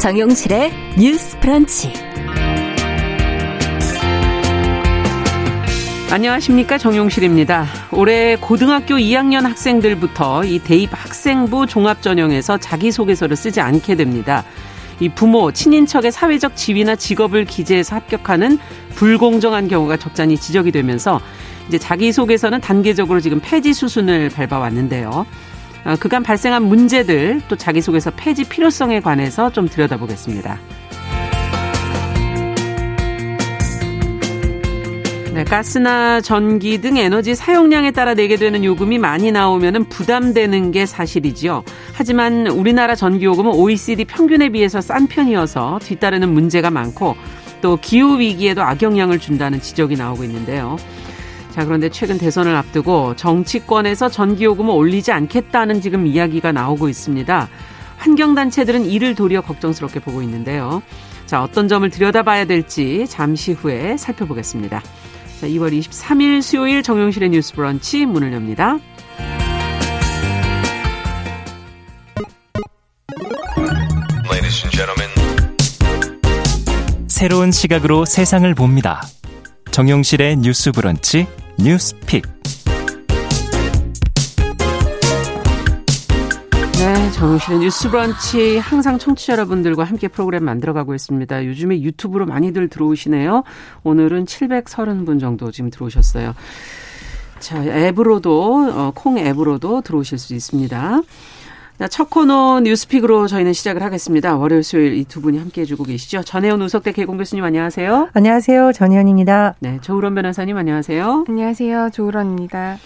[0.00, 1.92] 정용실의 뉴스 프런치.
[6.10, 7.66] 안녕하십니까 정용실입니다.
[7.92, 14.42] 올해 고등학교 2학년 학생들부터 이 대입 학생부 종합전형에서 자기소개서를 쓰지 않게 됩니다.
[15.00, 18.58] 이 부모, 친인척의 사회적 지위나 직업을 기재해서 합격하는
[18.94, 21.20] 불공정한 경우가 적잖이 지적이 되면서
[21.68, 25.26] 이제 자기소개서는 단계적으로 지금 폐지 수순을 밟아왔는데요.
[25.84, 30.58] 어, 그간 발생한 문제들 또 자기소개서 폐지 필요성에 관해서 좀 들여다보겠습니다.
[35.32, 41.62] 네, 가스나 전기 등 에너지 사용량에 따라 내게 되는 요금이 많이 나오면 부담되는 게 사실이지요.
[41.94, 47.16] 하지만 우리나라 전기요금은 OECD 평균에 비해서 싼 편이어서 뒤따르는 문제가 많고
[47.62, 50.76] 또 기후 위기에도 악영향을 준다는 지적이 나오고 있는데요.
[51.50, 57.48] 자, 그런데 최근 대선을 앞두고 정치권에서 전기요금을 올리지 않겠다는 지금 이야기가 나오고 있습니다.
[57.98, 60.82] 환경단체들은 이를 도리어 걱정스럽게 보고 있는데요.
[61.26, 64.80] 자, 어떤 점을 들여다봐야 될지 잠시 후에 살펴보겠습니다.
[65.40, 68.78] 자, 2월 23일 수요일 정용실의 뉴스 브런치 문을 엽니다.
[77.20, 79.02] 새로운 시각으로 세상을 봅니다.
[79.72, 81.26] 정용실의 뉴스 브런치
[81.58, 82.24] 뉴스픽.
[86.78, 91.44] 네, 정용실의 뉴스 브런치 항상 청취자 여러분들과 함께 프로그램 만들어가고 있습니다.
[91.44, 93.42] 요즘에 유튜브로 많이들 들어오시네요.
[93.82, 96.34] 오늘은 730분 정도 지금 들어오셨어요.
[97.38, 101.02] 자, 앱으로도 어, 콩 앱으로도 들어오실 수 있습니다.
[101.88, 104.36] 첫 코너 뉴스픽으로 저희는 시작을 하겠습니다.
[104.36, 106.22] 월요일, 수요일 이 두 분이 함께 해주고 계시죠.
[106.22, 108.10] 전혜원 우석대 개공 교수님 안녕하세요.
[108.12, 108.72] 안녕하세요.
[108.72, 109.54] 전혜원입니다.
[109.60, 111.24] 네, 조우런 변호사님 안녕하세요.
[111.26, 111.90] 안녕하세요.
[111.94, 112.76] 조우런입니다.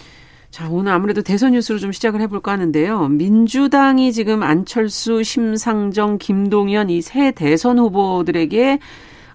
[0.49, 3.09] 자, 오늘 아무래도 대선 뉴스로 좀 시작을 해볼까 하는데요.
[3.09, 8.79] 민주당이 지금 안철수, 심상정, 김동연 이 세 대선 후보들에게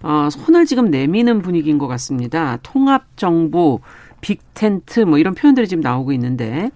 [0.03, 2.57] 어, 손을 지금 내미는 분위기인 것 같습니다.
[2.63, 3.81] 통합정부,
[4.23, 6.71] 빅텐트 뭐 이런 표현들이 지금 나오고 있는데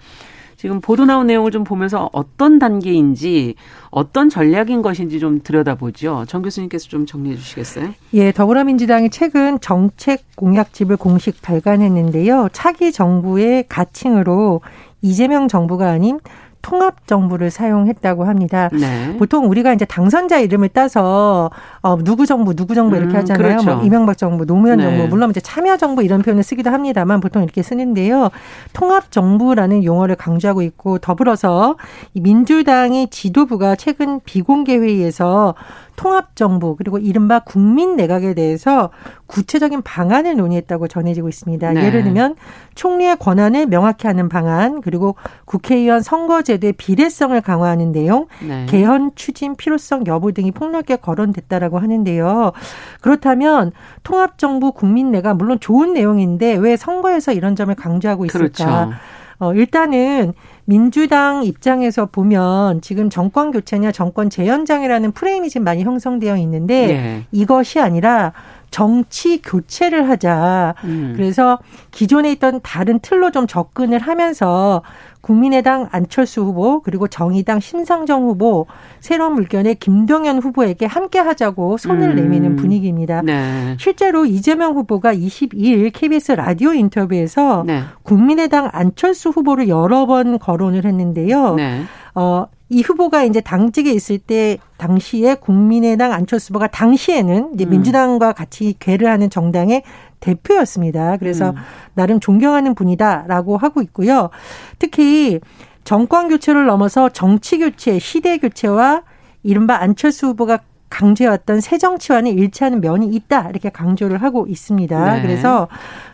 [0.65, 3.55] 지금 보도 나온 내용을 좀 보면서 어떤 단계인지
[3.91, 6.25] 어떤 전략인 것인지 좀 들여다보죠.
[6.27, 7.91] 정 교수님께서 좀 정리해 주시겠어요?
[8.15, 12.49] 예, 더불어민주당이 최근 정책 공약집을 공식 발간했는데요.
[12.55, 14.63] 차기 정부의 가칭으로
[15.03, 16.19] 이재명 정부가 아닌
[16.65, 18.71] 통합 정부를 사용했다고 합니다.
[18.73, 19.15] 네.
[19.19, 21.51] 보통 우리가 이제 당선자 이름을 따서
[21.83, 23.43] 어 누구 정부 누구 정부 이렇게 음, 하잖아요.
[23.43, 23.77] 뭐 그렇죠.
[23.77, 24.85] 뭐 이명박 정부, 노무현 네.
[24.85, 28.31] 정부, 물론 이제 참여 정부 이런 표현을 쓰기도 합니다만 보통 이렇게 쓰는데요.
[28.73, 31.77] 통합 정부라는 용어를 강조하고 있고 더불어서
[32.15, 35.55] 이 민주당의 지도부가 최근 비공개 회의에서
[35.97, 38.91] 통합정부 그리고 이른바 국민 내각에 대해서
[39.27, 41.73] 구체적인 방안을 논의했다고 전해지고 있습니다.
[41.73, 41.85] 네.
[41.85, 42.37] 예를 들면
[42.75, 48.67] 총리의 권한을 명확히 하는 방안 그리고 국회의원 선거제도의 비례성을 강화하는 내용 네.
[48.69, 52.53] 개헌 추진 필요성 여부 등이 폭넓게 거론됐다라고 하는데요.
[53.01, 58.39] 그렇다면 통합정부 국민 내각 물론 좋은 내용인데 왜 선거에서 이런 점을 강조하고 있을까?
[58.39, 58.95] 그렇죠.
[59.39, 60.33] 어, 일단은
[60.65, 67.27] 민주당 입장에서 보면 지금 정권 교체냐 정권 재연장이라는 프레임이 지금 많이 형성되어 있는데 네.
[67.33, 68.33] 이것이 아니라
[68.75, 70.75] 정치 교체를 하자.
[70.83, 71.13] 음.
[71.15, 71.61] 그래서
[71.93, 74.83] 기존에 있던 다른 틀로 좀 접근을 하면서
[75.21, 78.67] 국민의당 안철수 후보 그리고 정의당 심상정 후보
[78.99, 82.17] 새로운 물결의 김동연 후보에게 함께 하자고 손을 음.
[82.17, 83.23] 내미는 분위기입니다.
[83.23, 83.77] 네.
[83.79, 87.83] 실제로 이재명 후보가 22일 KBS 라디오 인터뷰에서 네.
[88.03, 91.55] 국민의당 안철수 후보를 여러 번 거론을 했는데요.
[91.55, 91.83] 네.
[92.17, 97.71] 어, 이 후보가 이제 당직에 있을 때 당시에 국민의당 안철수 후보가 당시에는 이제 음.
[97.71, 99.83] 민주당과 같이 괴를 하는 정당의
[100.21, 101.19] 대표였습니다.
[101.19, 101.57] 그래서 음.
[101.95, 104.31] 나름 존경하는 분이다라고 하고 있고요.
[104.79, 105.41] 특히
[105.85, 109.03] 정권 교체를 넘어서 정치 교체, 시대 교체와
[109.43, 115.15] 이른바 안철수 후보가 강조해왔던 새 정치와는 일치하는 면이 있다 이렇게 강조를 하고 있습니다.
[115.15, 115.23] 네.
[115.23, 115.69] 그래서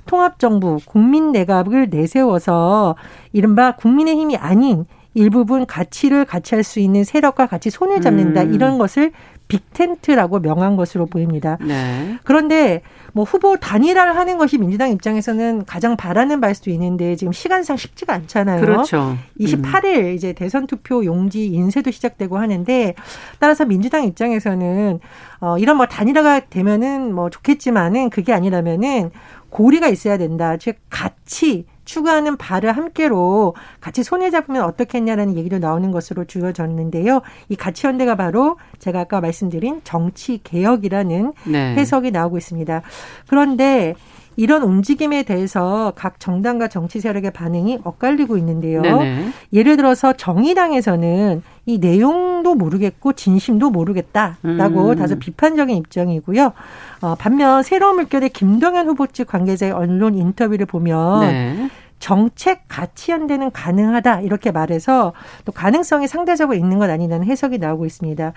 [0.06, 2.96] 통합 정부, 국민 내각을 내세워서
[3.32, 8.54] 이른바 국민의 힘이 아닌 일부분 가치를 같이 할 수 있는 세력과 같이 손을 잡는다 음.
[8.54, 9.12] 이런 것을
[9.48, 11.58] 빅텐트라고 명한 것으로 보입니다.
[11.60, 12.18] 네.
[12.22, 17.76] 그런데 뭐 후보 단일화를 하는 것이 민주당 입장에서는 가장 바라는 바일 수도 있는데 지금 시간상
[17.76, 18.60] 쉽지가 않잖아요.
[18.60, 19.16] 그렇죠.
[19.40, 20.14] 28일 음.
[20.14, 22.94] 이제 대선 투표 용지 인쇄도 시작되고 하는데
[23.40, 25.00] 따라서 민주당 입장에서는
[25.40, 29.10] 어 이런 뭐 단일화가 되면은 뭐 좋겠지만은 그게 아니라면은
[29.48, 30.56] 고리가 있어야 된다.
[30.56, 37.20] 즉 같이 추구하는 바를 함께로 같이 손에 잡으면 어떻겠냐라는 얘기도 나오는 것으로 주어졌는데요.
[37.48, 41.74] 이 가치 연대가 바로 제가 아까 말씀드린 정치 개혁이라는 네.
[41.74, 42.82] 해석이 나오고 있습니다.
[43.26, 43.94] 그런데
[44.36, 48.82] 이런 움직임에 대해서 각 정당과 정치 세력의 반응이 엇갈리고 있는데요.
[48.82, 49.32] 네네.
[49.52, 54.96] 예를 들어서 정의당에서는 이 내용도 모르겠고 진심도 모르겠다라고 음.
[54.96, 56.52] 다소 비판적인 입장이고요.
[57.02, 61.70] 어, 반면 새로운 물결의 김동연 후보 측 관계자의 언론 인터뷰를 보면 네.
[62.00, 65.12] 정책 가치 연대는 가능하다 이렇게 말해서
[65.44, 68.32] 또 가능성이 상대적으로 있는 것 아니냐는 해석이 나오고 있습니다.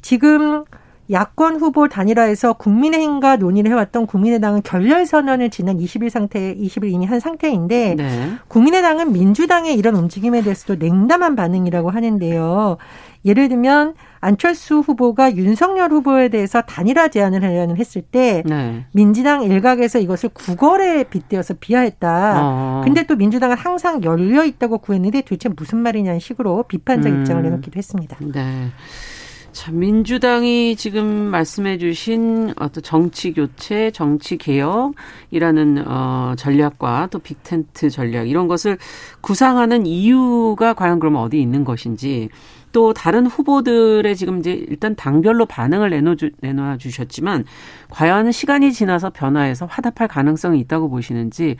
[0.00, 0.64] 지금
[1.10, 7.18] 야권 후보 단일화에서 국민의힘과 논의를 해왔던 국민의당은 결렬 선언을 지난 20일 상태, 20일 이미 한
[7.18, 8.32] 상태인데 네.
[8.48, 12.76] 국민의당은 민주당의 이런 움직임에 대해서도 냉담한 반응이라고 하는데요.
[13.24, 18.86] 예를 들면 안철수 후보가 윤석열 후보에 대해서 단일화 제안을 하려는 했을 때 네.
[18.92, 22.40] 민주당 일각에서 이것을 구걸에 빗대어서 비하했다.
[22.42, 22.80] 어.
[22.84, 27.20] 근데 또 민주당은 항상 열려 있다고 구했는데 도대체 무슨 말이냐는 식으로 비판적 음.
[27.20, 28.16] 입장을 내놓기도 했습니다.
[28.20, 28.70] 네.
[29.52, 38.28] 자, 민주당이 지금 말씀해 주신 어떤 정치 교체, 정치 개혁이라는 어 전략과 또 빅텐트 전략
[38.28, 38.78] 이런 것을
[39.20, 42.28] 구상하는 이유가 과연 그러면 어디 있는 것인지
[42.72, 47.44] 또 다른 후보들의 지금 이제 일단 당별로 반응을 내놓 내놔 주셨지만
[47.90, 51.56] 과연 시간이 지나서 변화해서 화답할 가능성이 있다고 보시는지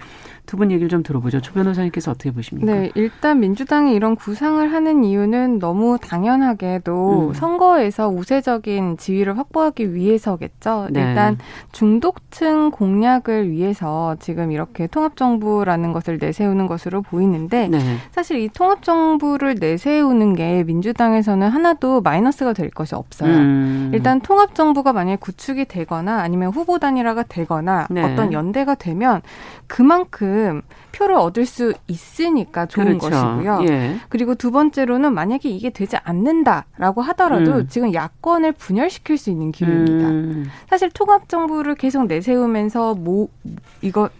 [0.46, 1.40] 두 분 얘기를 좀 들어보죠.
[1.40, 2.70] 조 변호사님께서 어떻게 보십니까?
[2.70, 7.32] 네, 일단 민주당이 이런 구상을 하는 이유는 너무 당연하게도 음.
[7.34, 10.88] 선거에서 우세적인 지위를 확보하기 위해서겠죠.
[10.90, 11.00] 네.
[11.00, 11.38] 일단
[11.72, 17.78] 중독층 공략을 위해서 지금 이렇게 통합정부라는 것을 내세우는 것으로 보이는데 네.
[18.10, 23.32] 사실 이 통합정부를 내세우는 게 민주당 에서는 하나도 마이너스가 될 것이 없어요.
[23.32, 23.90] 음.
[23.94, 28.02] 일단 통합 정부가 만약에 구축이 되거나 아니면 후보 단일화가 되거나 네.
[28.02, 29.22] 어떤 연대가 되면
[29.66, 30.62] 그만큼
[30.92, 33.10] 표를 얻을 수 있으니까 좋은 그렇죠.
[33.10, 33.64] 것이고요.
[33.68, 33.96] 예.
[34.08, 37.66] 그리고 두 번째로는 만약에 이게 되지 않는다라고 하더라도 음.
[37.68, 40.08] 지금 야권을 분열시킬 수 있는 기회입니다.
[40.08, 40.46] 음.
[40.68, 43.28] 사실 통합 정부를 계속 내세우면서 뭐
[43.80, 44.10] 이거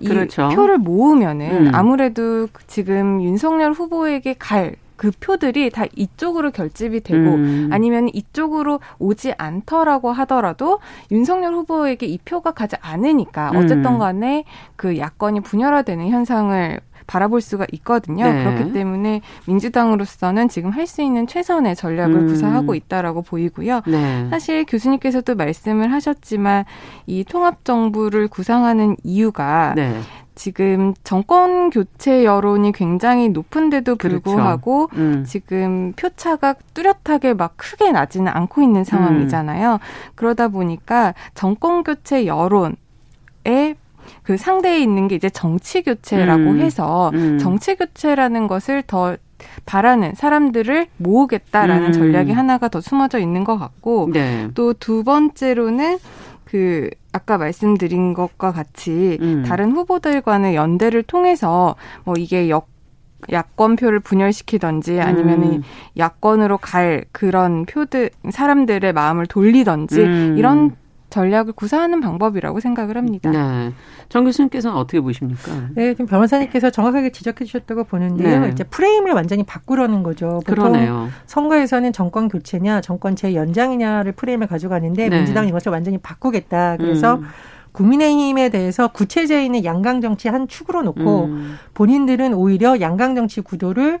[0.00, 0.48] 이 그렇죠.
[0.48, 1.74] 표를 모으면은 음.
[1.74, 7.70] 아무래도 지금 윤석열 후보에게 갈 그 표들이 다 이쪽으로 결집이 되고 음.
[7.72, 10.80] 아니면 이쪽으로 오지 않더라고 하더라도
[11.10, 13.56] 윤석열 후보에게 이 표가 가지 않으니까 음.
[13.56, 14.44] 어쨌든 간에
[14.76, 18.30] 그 야권이 분열화되는 현상을 바라볼 수가 있거든요.
[18.30, 18.44] 네.
[18.44, 22.26] 그렇기 때문에 민주당으로서는 지금 할 수 있는 최선의 전략을 음.
[22.28, 23.82] 구사하고 있다라고 보이고요.
[23.86, 24.26] 네.
[24.30, 26.64] 사실 교수님께서도 말씀을 하셨지만
[27.06, 30.00] 이 통합 정부를 구상하는 이유가 네.
[30.38, 33.96] 지금 정권 교체 여론이 굉장히 높은데도.
[33.96, 35.02] 불구하고 그렇죠.
[35.02, 35.24] 음.
[35.26, 39.72] 지금 표차가 뚜렷하게 막 크게 나지는 않고 있는 상황이잖아요.
[39.74, 39.78] 음.
[40.14, 42.76] 그러다 보니까 정권 교체 여론에
[44.22, 46.60] 그 상대에 있는 게 이제 정치 교체라고 음.
[46.60, 47.38] 해서 음.
[47.38, 49.16] 정치 교체라는 것을 더
[49.66, 51.92] 바라는 사람들을 모으겠다라는 음.
[51.92, 54.48] 전략이 하나가 더 숨어져 있는 것 같고 네.
[54.54, 55.98] 또두 번째로는
[56.48, 59.44] 그 아까 말씀드린 것과 같이 음.
[59.46, 62.68] 다른 후보들과의 연대를 통해서 뭐 이게 역
[63.30, 65.62] 야권표를 분열시키던지 아니면은 음.
[65.98, 70.36] 야권으로 갈 그런 표들 사람들의 마음을 돌리던지 음.
[70.38, 70.74] 이런
[71.10, 73.30] 전략을 구사하는 방법이라고 생각을 합니다.
[73.30, 73.72] 네.
[74.08, 75.68] 정 교수님께서는 어떻게 보십니까?
[75.74, 78.40] 네, 지금 변호사님께서 정확하게 지적해 주셨다고 보는데요.
[78.40, 78.48] 네.
[78.50, 80.40] 이제 프레임을 완전히 바꾸려는 거죠.
[80.44, 81.08] 그러네요.
[81.26, 85.16] 선거에서는 정권 교체냐, 정권 재연장이냐를 프레임을 가져가는데 네.
[85.16, 86.76] 민주당은 이것을 완전히 바꾸겠다.
[86.76, 87.24] 그래서 음.
[87.72, 91.58] 국민의힘에 대해서 구체제 있는 양강 정치 한 축으로 놓고 음.
[91.74, 94.00] 본인들은 오히려 양강 정치 구도를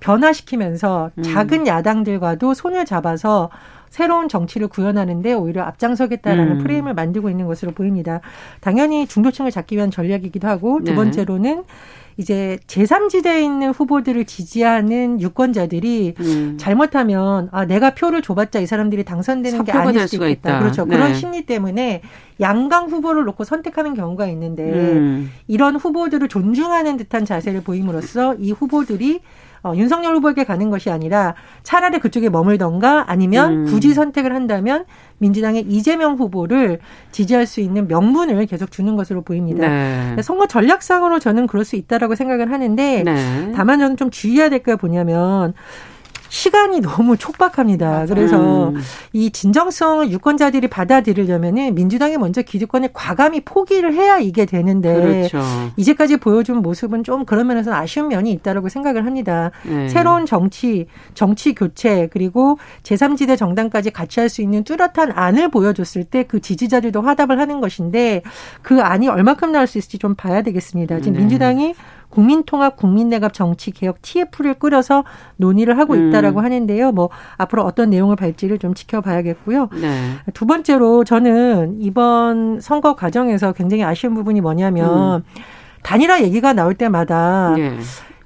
[0.00, 1.22] 변화시키면서 음.
[1.22, 3.50] 작은 야당들과도 손을 잡아서
[3.90, 6.58] 새로운 정치를 구현하는데 오히려 앞장서겠다라는 음.
[6.58, 8.20] 프레임을 만들고 있는 것으로 보입니다.
[8.60, 10.94] 당연히 중도층을 잡기 위한 전략이기도 하고 두 네.
[10.94, 11.64] 번째로는
[12.18, 16.56] 이제 제3지대에 있는 후보들을 지지하는 유권자들이 음.
[16.58, 20.50] 잘못하면 아 내가 표를 줘봤자 이 사람들이 당선되는 게 아닐 수도 있다.
[20.50, 20.58] 있다.
[20.60, 20.86] 그렇죠.
[20.86, 20.96] 네.
[20.96, 22.00] 그런 심리 때문에
[22.40, 25.30] 양강 후보를 놓고 선택하는 경우가 있는데 음.
[25.46, 29.20] 이런 후보들을 존중하는 듯한 자세를 보임으로써 이 후보들이
[29.66, 33.66] 어, 윤석열 후보에게 가는 것이 아니라 차라리 그쪽에 머물던가 아니면 음.
[33.66, 34.84] 굳이 선택을 한다면
[35.18, 36.78] 민주당의 이재명 후보를
[37.10, 39.66] 지지할 수 있는 명분을 계속 주는 것으로 보입니다.
[39.68, 40.22] 네.
[40.22, 43.52] 선거 전략상으로 저는 그럴 수 있다라고 생각을 하는데 네.
[43.54, 45.52] 다만 저는 좀 주의해야 될 게 뭐냐면
[46.28, 47.88] 시간이 너무 촉박합니다.
[47.88, 48.06] 맞아요.
[48.06, 48.80] 그래서 음.
[49.12, 55.40] 이 진정성을 유권자들이 받아들이려면은 민주당이 먼저 기득권을 과감히 포기를 해야 이게 되는데 그렇죠.
[55.76, 59.50] 이제까지 보여준 모습은 좀 그런 면에서는 아쉬운 면이 있다라고 생각을 합니다.
[59.64, 59.88] 네.
[59.88, 66.24] 새로운 정치, 정치 교체 그리고 제3지대 정당까지 같이 할 수 있는 뚜렷한 안을 보여줬을 때
[66.26, 68.22] 그 지지자들도 화답을 하는 것인데
[68.62, 70.98] 그 안이 얼마큼 나올 수 있을지 좀 봐야 되겠습니다.
[70.98, 71.18] 지금 네.
[71.20, 71.74] 민주당이
[72.10, 75.04] 국민통합 국민내각 정치개혁 TF를 꾸려서
[75.36, 76.08] 논의를 하고 음.
[76.08, 76.44] 있다라고 음.
[76.44, 76.92] 하는데요.
[76.92, 79.68] 뭐 앞으로 어떤 내용을 발지를 좀 지켜봐야겠고요.
[79.80, 80.10] 네.
[80.34, 85.22] 두 번째로 저는 이번 선거 과정에서 굉장히 아쉬운 부분이 뭐냐면 음.
[85.82, 87.78] 단일화 얘기가 나올 때마다 네.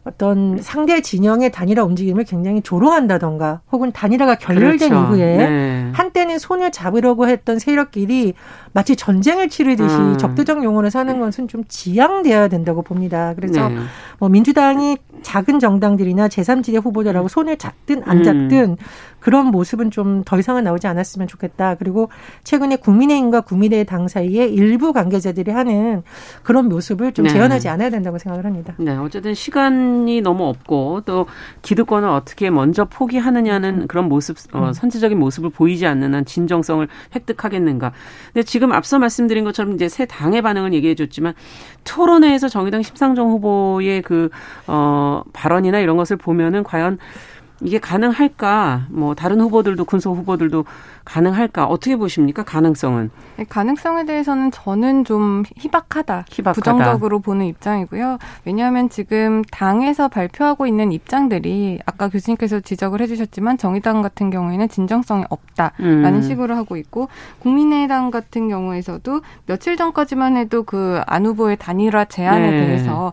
[0.05, 5.15] 어떤 상대 진영의 단일화 움직임을 굉장히 조롱한다던가 혹은 단일화가 결렬된 그렇죠.
[5.15, 5.91] 이후에 네.
[5.93, 8.33] 한때는 손을 잡으려고 했던 세력끼리
[8.73, 10.19] 마치 전쟁을 치르듯이 음.
[10.19, 13.35] 적대적 용어를 사는 것은 좀 지양돼야 된다고 봅니다.
[13.35, 13.77] 그래서 네.
[14.19, 18.77] 뭐 민주당이 작은 정당들이나 제3지대 후보자라고 손을 잡든 안 잡든 음.
[19.21, 21.77] 그런 모습은 좀 더 이상은 나오지 않았으면 좋겠다.
[21.77, 22.09] 그리고
[22.45, 26.03] 최근에 국민의힘과 국민의 당 사이에 일부 관계자들이 하는
[26.43, 27.33] 그런 모습을 좀 네.
[27.33, 28.75] 재현하지 않아야 된다고 생각을 합니다.
[28.79, 31.27] 네, 어쨌든 시간이 너무 없고 또
[31.63, 34.73] 기득권을 어떻게 먼저 포기하느냐는 그런 모습, 어, 음.
[34.73, 37.93] 선제적인 모습을 보이지 않는 한 진정성을 획득하겠는가.
[38.33, 41.35] 근데 지금 앞서 말씀드린 것처럼 이제 새 당의 반응을 얘기해 줬지만
[41.85, 44.31] 토론회에서 정의당 심상정 후보의 그,
[44.67, 46.99] 어, 발언이나 이런 것을 보면은 과연
[47.63, 48.87] 이게 가능할까?
[48.91, 50.65] 뭐 다른 후보들도 군소 후보들도
[51.05, 51.67] 가능할까?
[51.67, 52.43] 어떻게 보십니까?
[52.43, 53.11] 가능성은?
[53.37, 56.53] 네, 가능성에 대해서는 저는 좀 희박하다, 희박하다.
[56.53, 58.19] 부정적으로 보는 입장이고요.
[58.45, 66.15] 왜냐하면 지금 당에서 발표하고 있는 입장들이 아까 교수님께서 지적을 해주셨지만 정의당 같은 경우에는 진정성이 없다라는
[66.15, 66.23] 음.
[66.23, 67.09] 식으로 하고 있고
[67.41, 72.57] 국민의당 같은 경우에서도 며칠 전까지만 해도 그 안 후보의 단일화 제안에 네.
[72.61, 73.13] 대해서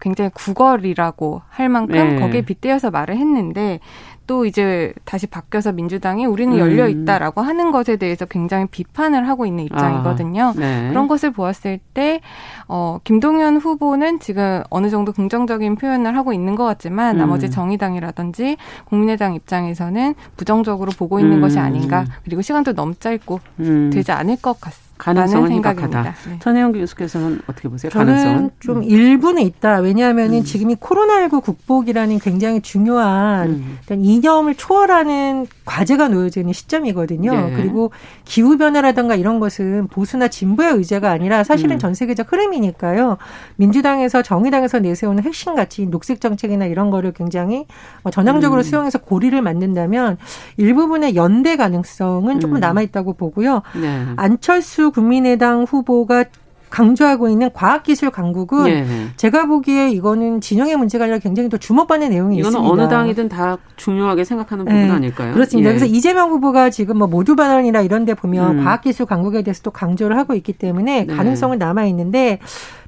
[0.00, 2.20] 굉장히 구걸이라고 할 만큼 네.
[2.20, 3.80] 거기에 빗대어서 말을 했는데
[4.28, 6.58] 또 이제 다시 바뀌어서 민주당이 우리는 음.
[6.58, 10.42] 열려 있다라고 하는 것에 대해서 굉장히 비판을 하고 있는 입장이거든요.
[10.42, 10.88] 아, 네.
[10.90, 12.20] 그런 것을 보았을 때
[12.68, 17.20] 어, 김동연 후보는 지금 어느 정도 긍정적인 표현을 하고 있는 것 같지만 음.
[17.20, 21.40] 나머지 정의당이라든지 국민의당 입장에서는 부정적으로 보고 있는 음.
[21.40, 22.04] 것이 아닌가.
[22.22, 23.90] 그리고 시간도 너무 짧고 음.
[23.90, 24.87] 되지 않을 것 같습니다.
[24.98, 26.02] 가능성은 희박하다.
[26.02, 26.38] 네.
[26.40, 27.90] 전혜영 교수께서는 어떻게 보세요?
[27.90, 28.50] 저는 가능성은?
[28.60, 28.82] 좀 음.
[28.82, 29.78] 일부는 있다.
[29.78, 30.44] 왜냐하면은 음.
[30.44, 33.78] 지금이 코로나19 극복이라는 굉장히 중요한 음.
[33.90, 37.32] 이념을 초월하는 과제가 놓여져 있는 시점이거든요.
[37.32, 37.52] 네.
[37.56, 37.92] 그리고
[38.24, 41.78] 기후 변화라든가 이런 것은 보수나 진보의 의제가 아니라 사실은 음.
[41.78, 43.18] 전 세계적 흐름이니까요.
[43.56, 47.66] 민주당에서 정의당에서 내세우는 핵심 가치, 녹색 정책이나 이런 거를 굉장히
[48.10, 48.62] 전향적으로 음.
[48.62, 50.18] 수용해서 고리를 만든다면
[50.56, 52.60] 일부분의 연대 가능성은 조금 음.
[52.60, 53.62] 남아 있다고 보고요.
[53.80, 54.06] 네.
[54.16, 56.24] 안철수 국민의당 후보가
[56.70, 58.86] 강조하고 있는 과학기술 강국은 예.
[59.16, 62.70] 제가 보기에 이거는 진영의 문제가 아니라 굉장히 더 주목받는 내용이 이거는 있습니다.
[62.70, 64.90] 어느 당이든 다 중요하게 생각하는 부분 네.
[64.90, 65.32] 아닐까요?
[65.32, 65.70] 그렇습니다.
[65.70, 65.72] 예.
[65.72, 68.64] 그래서 이재명 후보가 지금 뭐 모두 발언이나 이런 데 보면 음.
[68.64, 71.14] 과학기술 강국에 대해서 또 강조를 하고 있기 때문에 네.
[71.14, 72.38] 가능성은 남아 있는데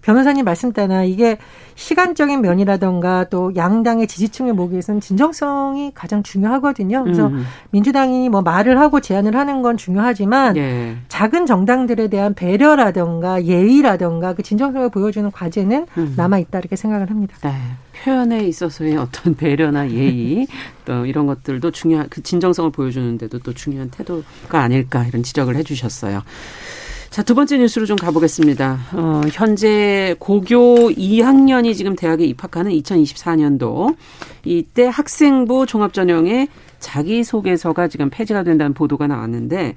[0.02, 1.38] 변호사님 말씀 따나 이게
[1.74, 7.02] 시간적인 면이라던가 또 양당의 지지층을 모기 위해서는 진정성이 가장 중요하거든요.
[7.04, 7.44] 그래서 음.
[7.70, 10.96] 민주당이 뭐 말을 하고 제안을 하는 건 중요하지만 예.
[11.08, 16.14] 작은 정당들에 대한 배려라던가 예의라던가 그 진정성을 보여주는 과제는 음.
[16.16, 17.36] 남아 있다 이렇게 생각을 합니다.
[17.42, 17.52] 네.
[18.02, 20.46] 표현에 있어서의 어떤 배려나 예의
[20.84, 26.22] 또 이런 것들도 중요한 그 진정성을 보여주는데도 또 중요한 태도가 아닐까 이런 지적을 해주셨어요.
[27.10, 28.78] 자, 두 번째 뉴스로 좀 가보겠습니다.
[28.92, 33.96] 어, 현재 고교 2학년이 지금 대학에 입학하는 2024년도
[34.44, 36.46] 이때 학생부 종합전형의
[36.78, 39.74] 자기소개서가 지금 폐지가 된다는 보도가 나왔는데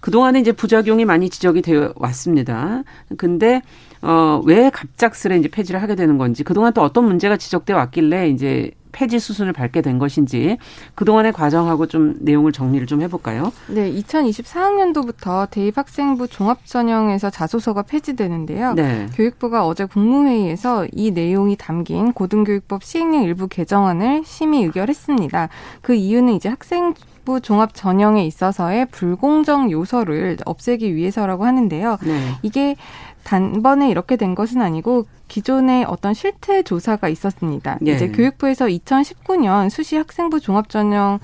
[0.00, 2.82] 그동안에 이제 부작용이 많이 지적이 되어 왔습니다.
[3.16, 3.62] 근데
[4.00, 8.70] 어, 왜 갑작스레 이제 폐지를 하게 되는 건지, 그동안 또 어떤 문제가 지적돼 왔길래 이제
[8.92, 10.58] 폐지 수순을 밟게 된 것인지
[10.94, 13.52] 그동안의 과정하고 좀 내용을 정리를 좀 해볼까요?
[13.68, 18.74] 네, 2024학년도부터 대입학생부 종합전형에서 자소서가 폐지되는데요.
[18.74, 19.06] 네.
[19.14, 25.48] 교육부가 어제 국무회의에서 이 내용이 담긴 고등교육법 시행령 일부 개정안을 심의 의결했습니다.
[25.82, 26.94] 그 이유는 이제 학생
[27.28, 31.98] 부 종합 전형에 있어서의 불공정 요소를 없애기 위해서라고 하는데요.
[32.02, 32.32] 네.
[32.40, 32.74] 이게
[33.22, 37.76] 단번에 이렇게 된 것은 아니고 기존에 어떤 실태 조사가 있었습니다.
[37.86, 37.92] 예.
[37.92, 41.18] 이제 교육부에서 2019년 수시 학생부 종합 전형에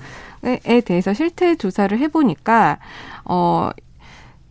[0.85, 2.77] 대해서 실태 조사를 해보니까
[3.23, 3.71] 어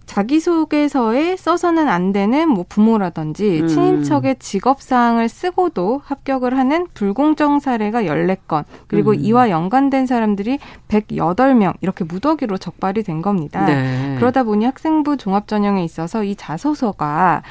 [0.06, 3.68] 자기소개서에 써서는 안 되는 뭐 부모라든지 음.
[3.68, 9.16] 친인척의 직업사항을 쓰고도 합격을 하는 불공정 사례가 14건, 그리고 음.
[9.20, 10.58] 이와 연관된 사람들이
[10.88, 13.64] 108명, 이렇게 무더기로 적발이 된 겁니다.
[13.64, 14.16] 네.
[14.18, 17.42] 그러다 보니 학생부 종합전형에 있어서 이 자소서가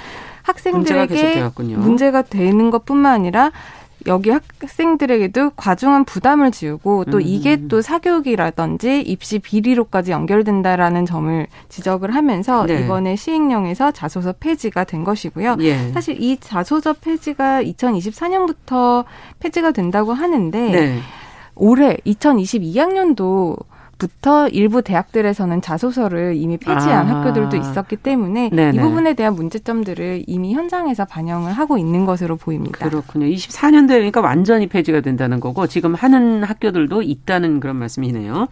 [0.44, 3.52] 학생들에게 문제가, 문제가 되는 것 뿐만 아니라
[4.08, 7.22] 여기 학생들에게도 과중한 부담을 지우고 또 음.
[7.24, 12.82] 이게 또 사교육이라든지 입시 비리로까지 연결된다라는 점을 지적을 하면서 네.
[12.82, 15.58] 이번에 시행령에서 자소서 폐지가 된 것이고요.
[15.62, 15.92] 예.
[15.92, 19.06] 사실 이 자소서 폐지가 2024년부터
[19.40, 21.00] 폐지가 된다고 하는데 네.
[21.56, 23.58] 올해 2022학년도
[24.04, 27.20] 부터 일부 대학들에서는 자소서를 이미 폐지한 아.
[27.20, 28.78] 학교들도 있었기 때문에 네네.
[28.78, 32.90] 이 부분에 대한 문제점들을 이미 현장에서 반영을 하고 있는 것으로 보입니다.
[32.90, 33.28] 그렇군요.
[33.28, 38.50] 24년 되니까 완전히 폐지가 된다는 거고 지금 하는 학교들도 있다는 그런 말씀이네요.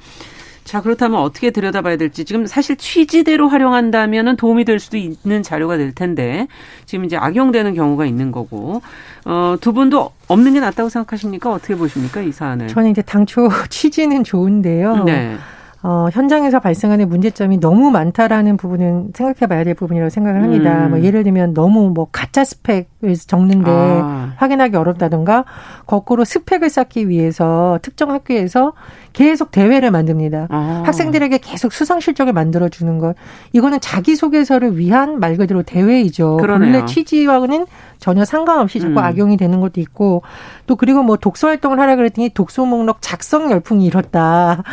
[0.64, 5.94] 자, 그렇다면 어떻게 들여다봐야 될지 지금 사실 취지대로 활용한다면은 도움이 될 수도 있는 자료가 될
[5.94, 6.48] 텐데
[6.86, 8.82] 지금 이제 악용되는 경우가 있는 거고
[9.26, 11.52] 어, 두 분도 없는 게 낫다고 생각하십니까?
[11.52, 12.22] 어떻게 보십니까?
[12.22, 12.68] 이 사안을?
[12.68, 15.04] 저는 이제 당초 취지는 좋은데요.
[15.04, 15.36] 네.
[15.84, 20.86] 어, 현장에서 발생하는 문제점이 너무 많다라는 부분은 생각해 봐야 될 부분이라고 생각을 합니다.
[20.86, 20.90] 음.
[20.92, 24.34] 뭐 예를 들면 너무 뭐 가짜 스펙을 적는데 아.
[24.38, 25.46] 확인하기 어렵다든가
[25.88, 28.74] 거꾸로 스펙을 쌓기 위해서 특정 학교에서
[29.14, 30.48] 계속 대회를 만듭니다.
[30.50, 30.84] 아.
[30.86, 33.16] 학생들에게 계속 수상 실적을 만들어 주는 것.
[33.54, 36.38] 이거는 자기 소개서를 위한 말 그대로 대회이죠.
[36.38, 36.74] 그러네요.
[36.74, 37.66] 원래 취지와는
[38.00, 38.98] 전혀 상관없이 자꾸 음.
[38.98, 40.24] 악용이 되는 것도 있고
[40.66, 44.64] 또 그리고 뭐 독서 활동을 하라 그랬더니 독서 목록 작성 열풍이 일었다.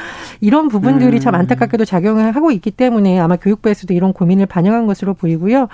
[0.40, 1.21] 이런 부분들이 음.
[1.21, 5.68] 참 안타깝게도 작용을 하고 있기 때문에 아마 교육부에서도 이런 고민을 반영한 것으로 보이고요.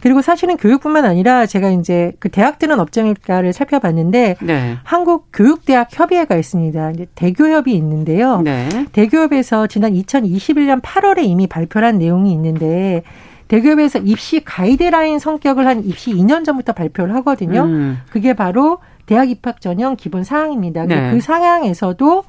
[0.00, 4.76] 그리고 사실은 교육뿐만 아니라 제가 이제 그 대학들은 업종일까를 살펴봤는데 네.
[4.84, 6.90] 한국 교육대학 협의회가 있습니다.
[6.92, 8.40] 이제 대교협이 있는데 요.
[8.42, 8.68] 네.
[8.92, 13.02] 대교협에서 지난 2021년 8월에 이미 발표한 내용이 있는데
[13.48, 17.64] 대기업에서 입시 가이드라인 성격을 한 입시 2년 전부터 발표를 하거든요.
[17.64, 17.98] 음.
[18.10, 20.86] 그게 바로 대학 입학 전형 기본 사항입니다.
[20.86, 21.10] 네.
[21.10, 22.24] 그 상향에서도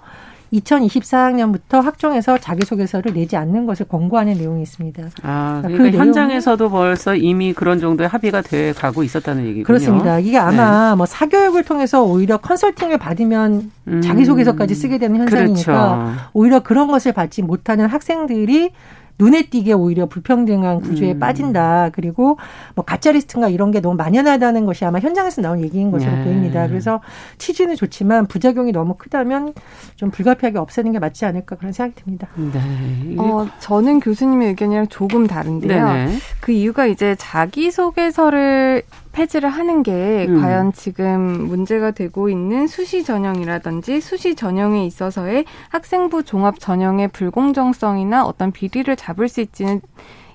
[0.53, 5.03] 2024학년부터 학종에서 자기소개서를 내지 않는 것을 권고하는 내용이 있습니다.
[5.23, 9.63] 아, 그러니까 그 현장에서도 벌써 이미 그런 정도의 합의가 돼 가고 있었다는 얘기군요.
[9.63, 10.19] 그렇습니다.
[10.19, 10.95] 이게 아마 네.
[10.97, 14.01] 뭐 사교육을 통해서 오히려 컨설팅을 받으면 음.
[14.01, 16.29] 자기소개서까지 쓰게 되는 현상이니까 그렇죠.
[16.33, 18.71] 오히려 그런 것을 받지 못하는 학생들이
[19.19, 21.19] 눈에 띄게 오히려 불평등한 구조에 음.
[21.19, 21.89] 빠진다.
[21.93, 22.37] 그리고
[22.75, 26.23] 뭐 가짜 리스트인가 이런 게 너무 만연하다는 것이 아마 현장에서 나온 얘기인 것으로 네.
[26.23, 26.67] 보입니다.
[26.67, 27.01] 그래서
[27.37, 29.53] 취지는 좋지만 부작용이 너무 크다면
[29.95, 32.27] 좀 불가피하게 없애는 게 맞지 않을까 그런 생각이 듭니다.
[32.35, 33.15] 네.
[33.17, 35.85] 어, 저는 교수님의 의견이랑 조금 다른데요.
[35.85, 36.17] 네네.
[36.39, 40.41] 그 이유가 이제 자기소개서를 폐지를 하는 게 음.
[40.41, 48.51] 과연 지금 문제가 되고 있는 수시 전형이라든지 수시 전형에 있어서의 학생부 종합 전형의 불공정성이나 어떤
[48.51, 49.81] 비리를 잡을 수 있지는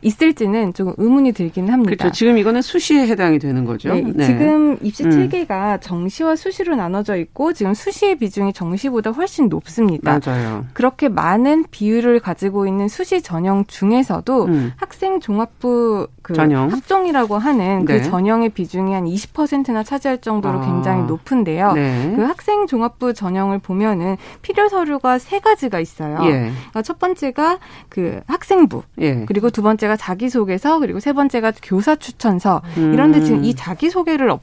[0.03, 1.97] 있을지는 조금 의문이 들기는 합니다.
[1.97, 2.13] 그렇죠.
[2.13, 3.95] 지금 이거는 수시에 해당이 되는 거죠.
[3.95, 4.27] 네, 네.
[4.27, 5.11] 지금 입시 음.
[5.11, 10.21] 체계가 정시와 수시로 나눠져 있고 지금 수시의 비중이 정시보다 훨씬 높습니다.
[10.25, 10.65] 맞아요.
[10.73, 14.73] 그렇게 많은 비율을 가지고 있는 수시 전형 중에서도 음.
[14.77, 16.71] 학생 종합부 그 전형.
[16.73, 17.99] 학종이라고 하는 그 네.
[18.01, 20.67] 그 전형의 비중이 한 20%나 차지할 정도로 아.
[20.67, 21.73] 굉장히 높은데요.
[21.73, 22.13] 네.
[22.17, 26.19] 그 학생 종합부 전형을 보면은 필요 서류가 세 가지가 있어요.
[26.25, 26.31] 예.
[26.31, 29.25] 그러니까 첫 번째가 그 학생부, 예.
[29.27, 32.93] 그리고 두 번째 가 자기소개서 그리고 세 번째가 교사 추천서 음.
[32.93, 34.43] 이런데 지금 이 자기소개를 없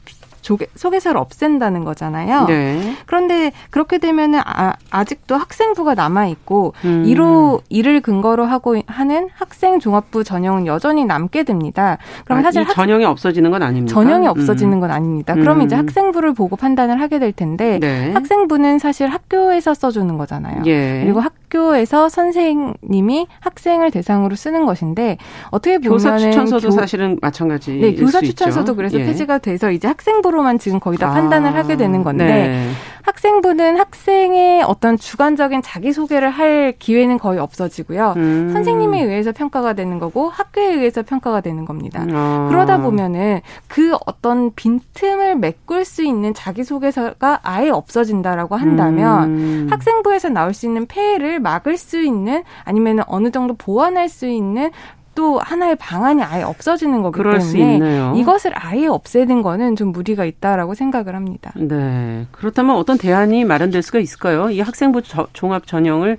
[0.75, 2.45] 소개서를 없앤다는 거잖아요.
[2.45, 2.95] 네.
[3.06, 7.03] 그런데 그렇게 되면은 아, 아직도 학생부가 남아 있고 음.
[7.06, 11.97] 이로 이를 근거로 하고 하는 학생 종합부 전형은 여전히 남게 됩니다.
[12.25, 13.93] 그럼 아, 사실 학, 전형이 없어지는 건 아닙니까?
[13.93, 14.32] 전형이 음.
[14.32, 14.79] 없어지는 음.
[14.82, 15.34] 건 아닙니다.
[15.34, 15.65] 그럼 음.
[15.65, 18.12] 이제 학생부를 보고 판단을 하게 될 텐데 네.
[18.12, 20.63] 학생부는 사실 학교에서 써주는 거잖아요.
[20.65, 21.01] 예.
[21.03, 25.18] 그리고 학 교에서 선생님이 학생을 대상으로 쓰는 것인데
[25.52, 27.74] 어떻게 보면 교사 추천서도 교, 사실은 마찬가지.
[27.74, 29.06] 네, 교사 추천서도 그래서 예.
[29.06, 32.70] 폐지가 돼서 이제 학생부 학생부로만 지금 거의 다 판단을 아, 하게 되는 건데 네.
[33.04, 38.13] 학생부는 학생의 어떤 주관적인 자기 소개를 할 기회는 거의 없어지고요.
[38.16, 38.50] 음.
[38.54, 42.06] 선생님에 의해서 평가가 되는 거고 학교에 의해서 평가가 되는 겁니다.
[42.12, 42.48] 아.
[42.50, 49.68] 그러다 보면은 그 어떤 빈틈을 메꿀 수 있는 자기 소개서가 아예 없어진다라고 한다면 음.
[49.70, 54.71] 학생부에서 나올 수 있는 폐해를 막을 수 있는 아니면 어느 정도 보완할 수 있는
[55.15, 61.15] 또 하나의 방안이 아예 없어지는 거기 때문에 이것을 아예 없애는 거는 좀 무리가 있다라고 생각을
[61.15, 61.51] 합니다.
[61.56, 62.25] 네.
[62.32, 64.49] 그렇다면 어떤 대안이 마련될 수가 있을까요?
[64.49, 66.17] 이 학생부 저, 종합 전형을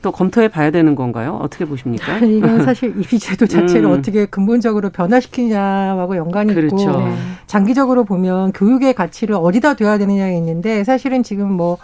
[0.00, 1.38] 또 검토해 봐야 되는 건가요?
[1.42, 2.18] 어떻게 보십니까?
[2.22, 3.98] 이건 사실 입시제도 자체를 음.
[3.98, 6.76] 어떻게 근본적으로 변화시키냐하고 연관이 그렇죠.
[6.76, 7.14] 있고 네.
[7.46, 11.78] 장기적으로 보면 교육의 가치를 어디다 둬야 되느냐가 있는데 사실은 지금 뭐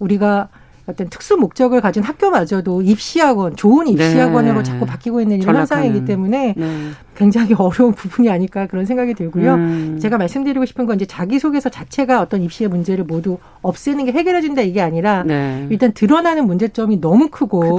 [0.00, 0.48] 우리가
[0.86, 4.62] 어떤 특수 목적을 가진 학교마저도 입시학원, 좋은 입시학원으로 네.
[4.62, 6.90] 자꾸 바뀌고 있는 이런 현상이기 때문에 네.
[7.14, 9.54] 굉장히 어려운 부분이 아닐까 그런 생각이 들고요.
[9.54, 9.98] 음.
[10.00, 14.80] 제가 말씀드리고 싶은 건 이제 자기소개서 자체가 어떤 입시의 문제를 모두 없애는 게 해결해준다 이게
[14.80, 15.66] 아니라 네.
[15.70, 17.78] 일단 드러나는 문제점이 너무 크고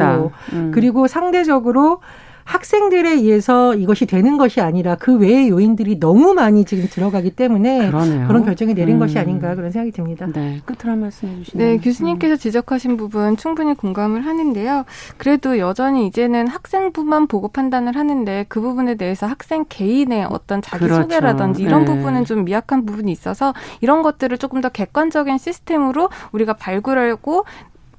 [0.54, 0.72] 음.
[0.74, 2.00] 그리고 상대적으로
[2.44, 8.28] 학생들에 의해서 이것이 되는 것이 아니라 그 외의 요인들이 너무 많이 지금 들어가기 때문에 그러네요.
[8.28, 9.00] 그런 결정이 내린 음.
[9.00, 10.28] 것이 아닌가 그런 생각이 듭니다.
[10.34, 11.68] 네, 끝으로 한 말씀 해 주시면.
[11.68, 14.86] 네, 교수님께서 지적하신 부분 충분히 공감을 하는데요.
[15.18, 21.70] 그래도 여전히 이제는 학생부만 보고 판단을 하는데 그 부분에 대해서 학생 개인의 어떤 자기소개라든지 그렇죠.
[21.70, 21.96] 이런 네.
[21.96, 27.46] 부분은 좀 미약한 부분이 있어서 이런 것들을 조금 더 객관적인 시스템으로 우리가 발굴하고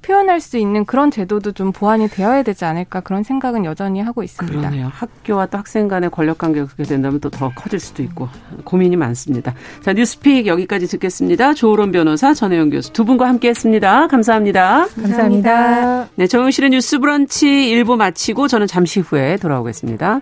[0.03, 4.57] 표현할 수 있는 그런 제도도 좀 보완이 되어야 되지 않을까 그런 생각은 여전히 하고 있습니다.
[4.59, 4.89] 그러네요.
[4.93, 8.29] 학교와 또 학생 간의 권력 관계가 그렇게 된다면 또 더 커질 수도 있고
[8.63, 9.55] 고민이 많습니다.
[9.81, 11.53] 자, 뉴스픽 여기까지 듣겠습니다.
[11.55, 14.07] 조으론 변호사, 전혜영 교수 두 분과 함께했습니다.
[14.07, 14.87] 감사합니다.
[14.95, 16.07] 감사합니다.
[16.15, 20.21] 네, 정영실의 뉴스 브런치 1부 마치고 저는 잠시 후에 돌아오겠습니다.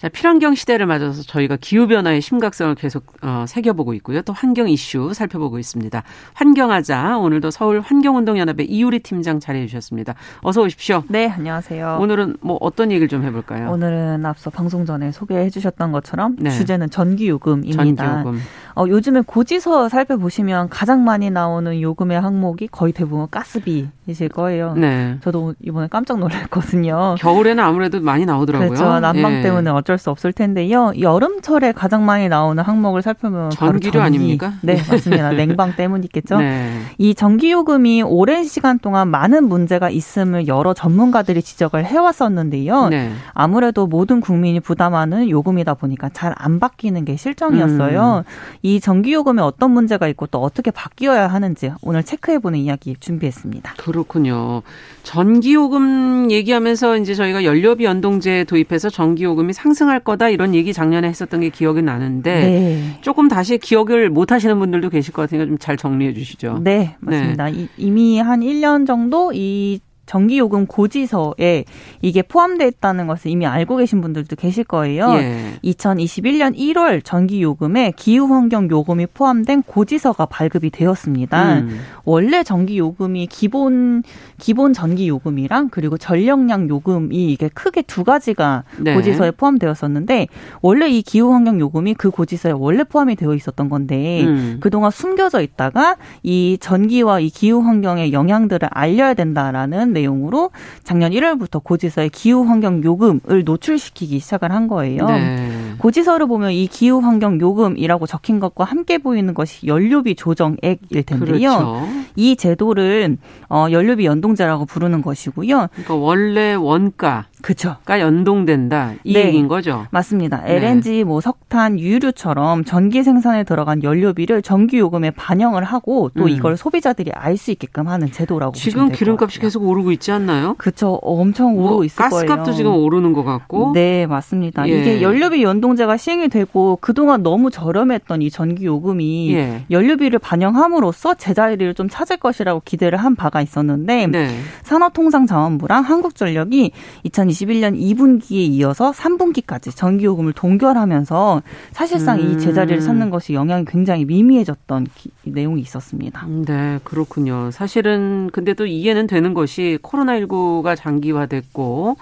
[0.00, 4.22] 자, 필환경 시대를 맞아서 저희가 기후변화의 심각성을 계속 어, 새겨보고 있고요.
[4.22, 6.02] 또 환경 이슈 살펴보고 있습니다.
[6.32, 7.18] 환경하자.
[7.18, 10.14] 오늘도 서울 환경운동연합의 이유리 팀장 자리해 주셨습니다.
[10.40, 11.02] 어서 오십시오.
[11.08, 11.98] 네, 안녕하세요.
[12.00, 13.70] 오늘은 뭐 어떤 얘기를 좀 해볼까요?
[13.70, 16.48] 오늘은 앞서 방송 전에 소개해 주셨던 것처럼 네.
[16.48, 18.06] 주제는 전기요금입니다.
[18.06, 18.40] 전기요금.
[18.76, 24.72] 어, 요즘에 고지서 살펴보시면 가장 많이 나오는 요금의 항목이 거의 대부분 가스비이실 거예요.
[24.74, 25.18] 네.
[25.22, 27.16] 저도 이번에 깜짝 놀랐거든요.
[27.18, 28.70] 겨울에는 아무래도 많이 나오더라고요.
[28.70, 29.00] 그렇죠.
[29.00, 29.42] 난방 예.
[29.42, 30.92] 때문에 어쩔 수 없을 텐데요.
[30.98, 33.98] 여름철에 가장 많이 나오는 항목을 살펴보면 전기료 전기.
[34.06, 34.54] 아닙니까?
[34.62, 35.30] 네, 맞습니다.
[35.32, 36.38] 냉방 때문이겠죠.
[36.38, 36.80] 네.
[36.98, 42.88] 이 전기 요금이 오랜 시간 동안 많은 문제가 있음을 여러 전문가들이 지적을 해왔었는데요.
[42.88, 43.12] 네.
[43.34, 48.24] 아무래도 모든 국민이 부담하는 요금이다 보니까 잘 안 바뀌는 게 실정이었어요.
[48.26, 48.30] 음.
[48.62, 53.74] 이 전기 요금에 어떤 문제가 있고 또 어떻게 바뀌어야 하는지 오늘 체크해보는 이야기 준비했습니다.
[53.76, 54.62] 그렇군요.
[55.02, 60.72] 전기 요금 얘기하면서 이제 저희가 연료비 연동제 도입해서 전기 요금이 상승 할 거다 이런 얘기
[60.72, 62.98] 작년에 했었던 게 기억이 나는데 네.
[63.00, 66.60] 조금 다시 기억을 못 하시는 분들도 계실 것 같으니까 좀 잘 정리해 주시죠.
[66.62, 67.50] 네, 맞습니다.
[67.50, 67.68] 네.
[67.76, 69.80] 이미 한 1년 정도 이
[70.10, 71.64] 전기요금 고지서에
[72.02, 75.08] 이게 포함되어 있다는 것을 이미 알고 계신 분들도 계실 거예요.
[75.12, 75.52] 예.
[75.62, 81.60] 2021년 1월 전기요금에 기후환경요금이 포함된 고지서가 발급이 되었습니다.
[81.60, 81.78] 음.
[82.04, 84.02] 원래 전기요금이 기본
[84.36, 88.94] 기본 전기요금이랑 그리고 전력량 요금이 이게 크게 두 가지가 네.
[88.94, 90.26] 고지서에 포함되었었는데
[90.60, 94.56] 원래 이 기후환경요금이 그 고지서에 원래 포함이 되어 있었던 건데 음.
[94.60, 95.94] 그동안 숨겨져 있다가
[96.24, 100.50] 이 전기와 이 기후환경의 영향들을 알려야 된다라는 내용으로
[100.82, 105.06] 작년 1월부터 고지서에 기후 환경 요금을 노출시키기 시작을 한 거예요.
[105.06, 105.69] 네.
[105.80, 111.38] 고지서를 보면 이 기후 환경 요금이라고 적힌 것과 함께 보이는 것이 연료비 조정액일 텐데요.
[111.38, 111.88] 그렇죠.
[112.16, 113.16] 이 제도를
[113.48, 115.68] 어 연료비 연동제라고 부르는 것이고요.
[115.72, 119.26] 그러니까 원래 원가 그쵸.가 연동된다 이 네.
[119.26, 119.86] 얘기인 거죠.
[119.90, 120.42] 맞습니다.
[120.44, 120.56] 네.
[120.56, 126.28] LNG, 뭐 석탄, 유류처럼 전기 생산에 들어간 연료비를 전기 요금에 반영을 하고 또 음.
[126.28, 130.56] 이걸 소비자들이 알 수 있게끔 하는 제도라고 지금 기름값이 계속 오르고 있지 않나요?
[130.58, 130.98] 그렇죠.
[131.00, 132.28] 엄청 오르고 뭐 있을 가스값도 거예요.
[132.28, 133.72] 가스값도 지금 오르는 것 같고.
[133.72, 134.68] 네, 맞습니다.
[134.68, 134.78] 예.
[134.78, 139.64] 이게 연료비 연동 제가 시행이 되고 그동안 너무 저렴했던 이 전기 요금이 예.
[139.70, 144.30] 연료비를 반영함으로써 제자리를 좀 찾을 것이라고 기대를 한 바가 있었는데 네.
[144.62, 146.72] 산업통상자원부랑 한국전력이
[147.04, 152.30] 2020 2021년 2분기에 이어서 3분기까지 전기 요금을 동결하면서 사실상 음.
[152.30, 156.26] 이 제자리를 찾는 것이 영향이 굉장히 미미해졌던 기, 내용이 있었습니다.
[156.46, 157.50] 네, 그렇군요.
[157.50, 161.96] 사실은 근데 또 이해는 되는 것이 코로나19가 장기화됐고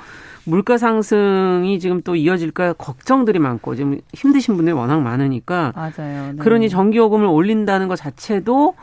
[0.48, 6.32] 물가 상승이 지금 또 이어질까 걱정들이 많고 지금 힘드신 분들이 워낙 많으니까 맞아요.
[6.32, 6.38] 네.
[6.38, 8.74] 그러니 전기요금을 올린다는 것 자체도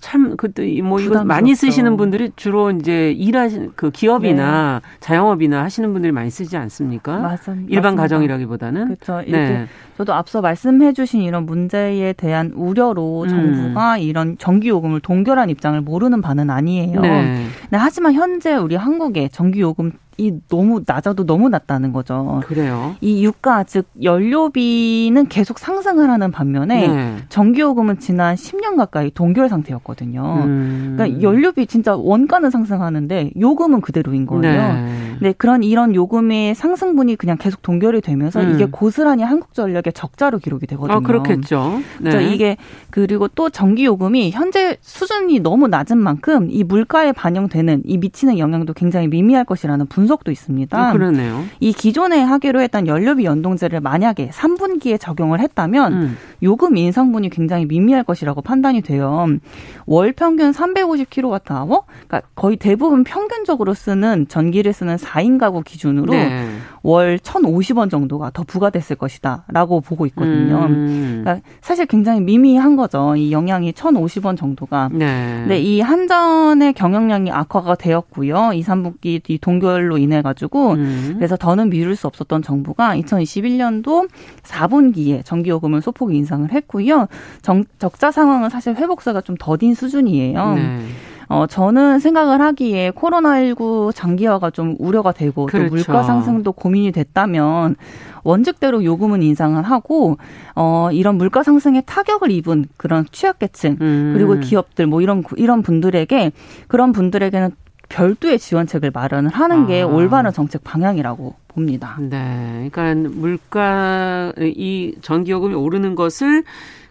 [0.00, 4.98] 참 그때 뭐 이거 많이 쓰시는 분들이 주로 이제 일하시는 그 기업이나 네.
[5.00, 7.20] 자영업이나 하시는 분들이 많이 쓰지 않습니까?
[7.20, 8.02] 맞습, 일반 맞습니다.
[8.02, 9.22] 가정이라기보다는 그렇죠.
[9.30, 9.66] 네.
[9.96, 13.28] 저도 앞서 말씀해주신 이런 문제에 대한 우려로 음.
[13.28, 17.00] 정부가 이런 전기요금을 동결한 입장을 모르는 바는 아니에요.
[17.00, 17.46] 네.
[17.70, 22.42] 네, 하지만 현재 우리 한국의 전기요금 이 너무 낮아도 너무 낮다는 거죠.
[22.46, 22.94] 그래요.
[23.00, 27.16] 이 유가 즉 연료비는 계속 상승을 하는 반면에 네.
[27.28, 30.42] 전기요금은 지난 10년 가까이 동결 상태였거든요.
[30.44, 30.94] 음.
[30.96, 34.72] 그러니까 연료비 진짜 원가는 상승하는데 요금은 그대로인 거예요.
[34.72, 35.04] 네.
[35.20, 38.54] 네, 그런 이런 요금의 상승분이 그냥 계속 동결이 되면서 음.
[38.54, 40.96] 이게 고스란히 한국전력의 적자로 기록이 되거든요.
[40.96, 41.80] 아, 그렇겠죠.
[42.00, 42.32] 네.
[42.32, 42.56] 이게
[42.90, 48.74] 그리고 또 전기 요금이 현재 수준이 너무 낮은 만큼 이 물가에 반영되는 이 미치는 영향도
[48.74, 50.78] 굉장히 미미할 것이라는 분 석도 있습니다.
[50.78, 51.44] 아, 그러네요.
[51.60, 56.16] 이 기존에 하기로 했던 연료비 연동제를 만약에 3분기에 적용을 했다면 음.
[56.42, 59.26] 요금 인상분이 굉장히 미미할 것이라고 판단이 돼요.
[59.86, 61.84] 월 평균 350kWh?
[61.86, 66.48] 그러니까 거의 대부분 평균적으로 쓰는 전기를 쓰는 4인 가구 기준으로 네.
[66.84, 70.66] 월 1,050원 정도가 더 부과됐을 것이다라고 보고 있거든요.
[70.66, 71.22] 음.
[71.24, 73.16] 그러니까 사실 굉장히 미미한 거죠.
[73.16, 74.90] 이 영향이 1,050원 정도가.
[74.92, 75.46] 네.
[75.48, 78.52] 네, 이 한전의 경영량이 악화가 되었고요.
[78.52, 81.14] 2, 3분기 이 동결로 인해 가지고 음.
[81.16, 84.10] 그래서 더는 미룰 수 없었던 정부가 2021년도
[84.42, 87.08] 4분기에 전기요금을 소폭 인상을 했고요.
[87.40, 90.54] 정, 적자 상황은 사실 회복세가 좀 더딘 수준이에요.
[90.54, 90.80] 네.
[91.28, 95.68] 어, 저는 생각을 하기에 코로나19 장기화가 좀 우려가 되고 그렇죠.
[95.68, 97.76] 또 물가 상승도 고민이 됐다면
[98.22, 100.16] 원칙대로 요금은 인상을 하고
[100.56, 104.12] 어 이런 물가 상승에 타격을 입은 그런 취약계층 음.
[104.16, 106.32] 그리고 기업들 뭐 이런 이런 분들에게
[106.66, 107.50] 그런 분들에게는
[107.88, 109.86] 별도의 지원책을 마련을 하는 게 아.
[109.86, 111.96] 올바른 정책 방향이라고 봅니다.
[112.00, 112.68] 네.
[112.72, 116.44] 그러니까 물가 이 전기요금이 오르는 것을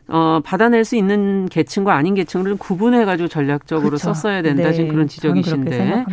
[0.07, 4.13] 어, 받아낼 수 있는 계층과 아닌 계층을 구분해 가지고 전략적으로 그렇죠.
[4.13, 4.63] 썼어야 된다.
[4.63, 4.73] 네.
[4.73, 5.69] 지금 그런 지적이신데.
[5.77, 6.05] 네.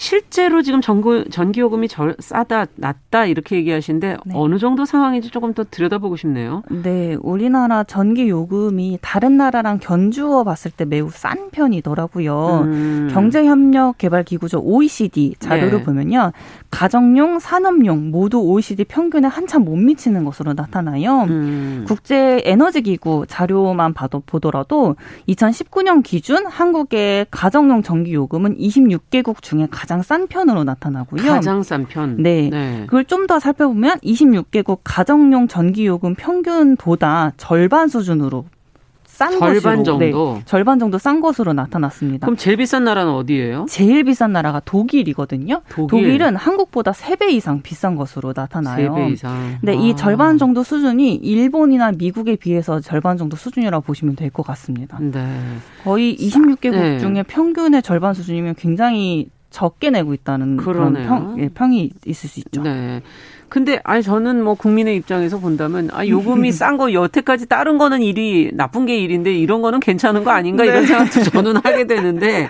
[0.00, 4.34] 실제로 지금 전기, 전기요금이 절, 싸다, 낮다 이렇게 얘기하시는데 네.
[4.34, 6.62] 어느 정도 상황인지 조금 더 들여다보고 싶네요.
[6.70, 12.60] 네, 우리나라 전기요금이 다른 나라랑 견주어 봤을 때 매우 싼 편이더라고요.
[12.64, 13.10] 음.
[13.12, 15.84] 경제협력개발기구죠 OECD 자료를 네.
[15.84, 16.32] 보면요,
[16.70, 21.24] 가정용, 산업용 모두 OECD 평균에 한참 못 미치는 것으로 나타나요.
[21.24, 21.84] 음.
[21.86, 24.96] 국제 에너지기구 자료만 봐도 보더라도
[25.28, 31.20] 2019년 기준 한국의 가정용 전기요금은 26개국 중에 가장 가장 싼 편으로 나타나고요.
[31.26, 32.16] 가장 싼 편.
[32.22, 32.48] 네.
[32.48, 32.82] 네.
[32.86, 38.46] 그걸 좀 더 살펴보면 26개국 가정용 전기요금 평균보다 절반 수준으로
[39.04, 39.98] 싼 절반 것으로, 정도
[40.36, 42.26] 네, 절반 정도 싼 것으로 나타났습니다.
[42.26, 43.66] 그럼 제일 비싼 나라는 어디예요?
[43.68, 45.60] 제일 비싼 나라가 독일이거든요.
[45.68, 46.22] 독일.
[46.22, 48.94] 은 한국보다 3배 이상 비싼 것으로 나타나요.
[48.94, 49.58] 3배 이상.
[49.60, 49.74] 네, 아.
[49.74, 54.98] 이 절반 정도 수준이 일본이나 미국에 비해서 절반 정도 수준이라고 보시면 될 것 같습니다.
[55.00, 55.28] 네.
[55.84, 56.98] 거의 26개국 네.
[56.98, 61.04] 중에 평균의 절반 수준이면 굉장히 적게 내고 있다는 그러네요.
[61.04, 62.62] 그런 평, 예, 평이 있을 수 있죠.
[62.62, 63.02] 네.
[63.48, 68.50] 근데 아니 저는 뭐 국민의 입장에서 본다면 아 요금이 싼 거 여태까지 다른 거는 일이
[68.54, 70.70] 나쁜 게 일인데 이런 거는 괜찮은 거 아닌가 네.
[70.70, 72.48] 이런 생각도 저는 하게 되는데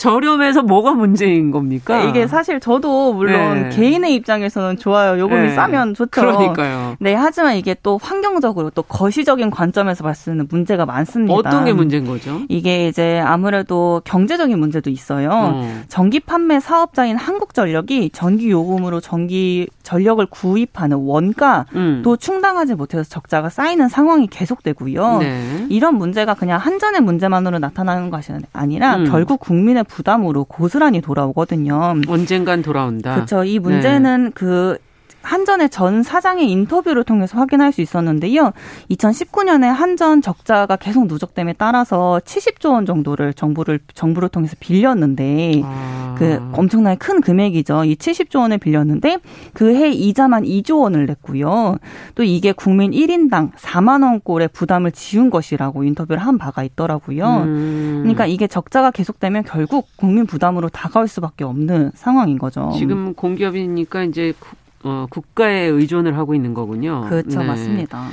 [0.00, 1.98] 저렴해서 뭐가 문제인 겁니까?
[1.98, 3.68] 네, 이게 사실 저도 물론 네.
[3.68, 5.20] 개인의 입장에서는 좋아요.
[5.20, 5.54] 요금이 네.
[5.54, 6.08] 싸면 좋죠.
[6.08, 6.96] 그러니까요.
[7.00, 11.34] 네, 하지만 이게 또 환경적으로 또 거시적인 관점에서 봤을 때는 문제가 많습니다.
[11.34, 12.40] 어떤 게 문제인 거죠?
[12.48, 15.60] 이게 이제 아무래도 경제적인 문제도 있어요.
[15.62, 15.84] 음.
[15.88, 22.02] 전기 판매 사업자인 한국전력이 전기 요금으로 전기 전력을 구입하는 원가도 음.
[22.18, 25.18] 충당하지 못해서 적자가 쌓이는 상황이 계속되고요.
[25.18, 25.66] 네.
[25.68, 29.04] 이런 문제가 그냥 한전의 문제만으로 나타나는 것이 아니라 음.
[29.10, 31.94] 결국 국민의 부담으로 고스란히 돌아오거든요.
[32.08, 33.14] 언젠간 돌아온다.
[33.14, 33.44] 그렇죠.
[33.44, 34.30] 이 문제는 네.
[34.34, 34.78] 그
[35.22, 38.52] 한전의 전 사장의 인터뷰를 통해서 확인할 수 있었는데요.
[38.90, 46.14] 2019년에 한전 적자가 계속 누적됨에 따라서 70조 원 정도를 정부를 정부를 통해서 빌렸는데 아.
[46.18, 47.84] 그 엄청나게 큰 금액이죠.
[47.84, 49.18] 이 70조 원을 빌렸는데
[49.54, 51.78] 그 해 이자만 2조 원을 냈고요.
[52.14, 57.44] 또 이게 국민 1인당 4만 원꼴의 부담을 지운 것이라고 인터뷰를 한 바가 있더라고요.
[57.44, 57.98] 음.
[58.02, 62.72] 그러니까 이게 적자가 계속되면 결국 국민 부담으로 다가올 수밖에 없는 상황인 거죠.
[62.76, 64.34] 지금 공기업이니까 이제
[64.82, 67.06] 어, 국가에 의존을 하고 있는 거군요.
[67.08, 67.46] 그렇죠, 네.
[67.46, 68.08] 맞습니다.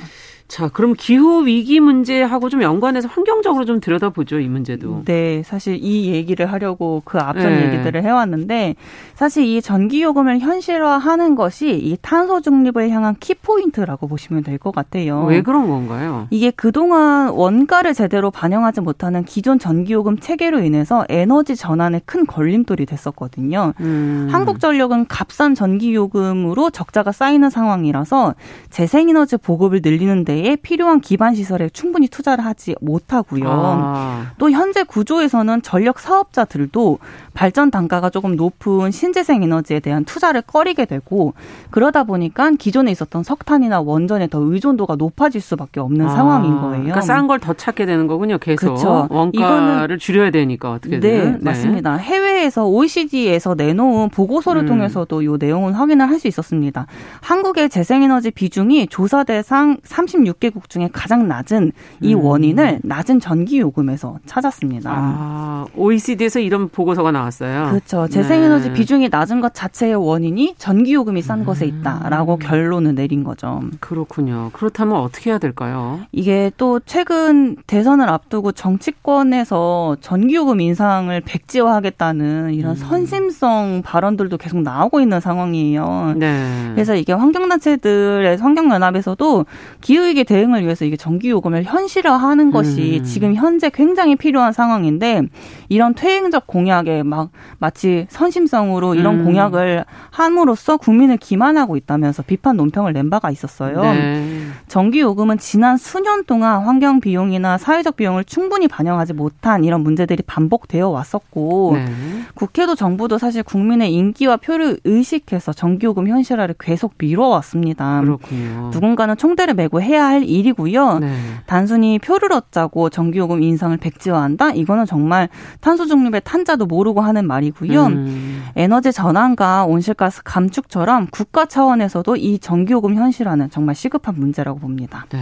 [0.47, 5.03] 자, 그럼 기후 위기 문제하고 좀 연관해서 환경적으로 좀 들여다보죠, 이 문제도.
[5.03, 7.65] 네, 사실 이 얘기를 하려고 그 앞선 네.
[7.65, 8.75] 얘기들을 해왔는데,
[9.13, 15.23] 사실 이 전기 요금을 현실화하는 것이 이 탄소 중립을 향한 키포인트라고 보시면 될 것 같아요.
[15.25, 16.27] 왜 그런 건가요?
[16.31, 22.85] 이게 그동안 원가를 제대로 반영하지 못하는 기존 전기 요금 체계로 인해서 에너지 전환에 큰 걸림돌이
[22.85, 23.73] 됐었거든요.
[23.81, 24.29] 음.
[24.31, 28.33] 한국전력은 값싼 전기 요금으로 적자가 쌓이는 상황이라서
[28.69, 33.43] 재생에너지 보급을 늘리는데 대에 필요한 기반 시설에 충분히 투자를 하지 못하고요.
[33.47, 34.25] 아.
[34.37, 36.99] 또 현재 구조에서는 전력 사업자들도
[37.33, 41.33] 발전 단가가 조금 높은 신재생 에너지에 대한 투자를 꺼리게 되고
[41.71, 46.09] 그러다 보니까 기존에 있었던 석탄이나 원전에 더 의존도가 높아질 수밖에 없는 아.
[46.09, 46.83] 상황인 거예요.
[46.83, 48.37] 그러니까 싼 걸 더 찾게 되는 거군요.
[48.37, 49.07] 계속 그렇죠.
[49.09, 50.99] 원가를 줄여야 되니까 어떻게든.
[50.99, 51.95] 네, 네, 맞습니다.
[51.97, 54.67] 해외에서 OECD에서 내놓은 보고서를 음.
[54.67, 56.87] 통해서도 이 내용은 확인을 할 수 있었습니다.
[57.21, 62.23] 한국의 재생에너지 비중이 조사 대상 36 36개국 중에 가장 낮은 이 음.
[62.23, 64.91] 원인을 낮은 전기 요금에서 찾았습니다.
[64.93, 67.69] 아, OECD에서 이런 보고서가 나왔어요.
[67.69, 68.07] 그렇죠.
[68.07, 68.73] 재생에너지 네.
[68.73, 71.45] 비중이 낮은 것 자체의 원인이 전기 요금이 싼 음.
[71.45, 73.61] 것에 있다라고 결론을 내린 거죠.
[73.79, 74.49] 그렇군요.
[74.53, 75.99] 그렇다면 어떻게 해야 될까요?
[76.11, 82.75] 이게 또 최근 대선을 앞두고 정치권에서 전기 요금 인상을 백지화하겠다는 이런 음.
[82.75, 86.15] 선심성 발언들도 계속 나오고 있는 상황이에요.
[86.17, 86.71] 네.
[86.73, 89.45] 그래서 이게 환경단체들의 환경연합에서도
[89.81, 93.03] 기후 위기 대응을 위해서 이게 전기 요금을 현실화하는 것이 음.
[93.03, 95.21] 지금 현재 굉장히 필요한 상황인데
[95.69, 99.25] 이런 퇴행적 공약에 막 마치 선심성으로 이런 음.
[99.25, 103.81] 공약을 함으로써 국민을 기만하고 있다면서 비판 논평을 낸 바가 있었어요.
[103.83, 104.47] 네.
[104.67, 110.89] 전기 요금은 지난 수년 동안 환경 비용이나 사회적 비용을 충분히 반영하지 못한 이런 문제들이 반복되어
[110.89, 111.85] 왔었고 네.
[112.33, 118.01] 국회도 정부도 사실 국민의 인기와 표를 의식해서 전기 요금 현실화를 계속 미뤄왔습니다.
[118.01, 118.71] 그렇군요.
[118.73, 120.99] 누군가는 총대를 메고 해야 할 일이고요.
[120.99, 121.17] 네.
[121.45, 124.51] 단순히 표를 얻자고 전기요금 인상을 백지화한다?
[124.51, 125.29] 이거는 정말
[125.61, 127.85] 탄소 중립의 탄자도 모르고 하는 말이고요.
[127.85, 128.43] 음.
[128.55, 135.05] 에너지 전환과 온실가스 감축처럼 국가 차원에서도 이 전기요금 현실화는 정말 시급한 문제라고 봅니다.
[135.09, 135.19] 네.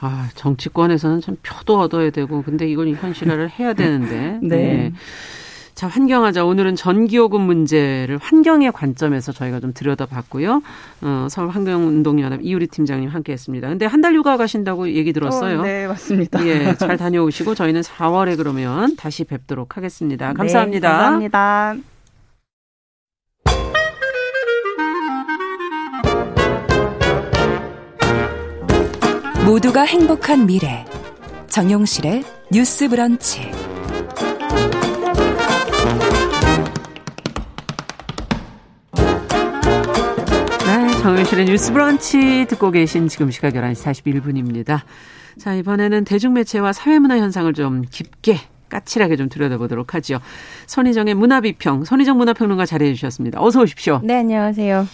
[0.00, 4.38] 아, 정치권에서는 참 표도 얻어야 되고, 근데 이건 현실화를 해야 되는데.
[4.42, 4.56] 네.
[4.56, 4.92] 네.
[5.80, 6.44] 자, 환경하자.
[6.44, 10.60] 오늘은 전기요금 문제를 환경의 관점에서 저희가 좀 들여다봤고요.
[11.00, 13.66] 어, 서울 환경운동연합 이유리 팀장님 함께 했습니다.
[13.66, 15.60] 근데 한 달 휴가 가신다고 얘기 들었어요.
[15.60, 16.46] 어, 네, 맞습니다.
[16.46, 20.34] 예, 잘 다녀오시고 저희는 4월에 그러면 다시 뵙도록 하겠습니다.
[20.34, 20.88] 감사합니다.
[21.18, 21.76] 네, 감사합니다.
[29.46, 30.84] 모두가 행복한 미래.
[31.48, 33.69] 정용실의 뉴스 브런치.
[41.00, 44.80] 정현실의 뉴스 브런치 듣고 계신 지금 시각 11시 41분입니다.
[45.38, 50.20] 자, 이번에는 대중매체와 사회문화 현상을 좀 깊게 까칠하게 좀 들여다보도록 하죠.
[50.66, 53.42] 선희정의 문화비평, 선희정 문화평론가 자리해 주셨습니다.
[53.42, 54.02] 어서 오십시오.
[54.04, 54.86] 네, 안녕하세요.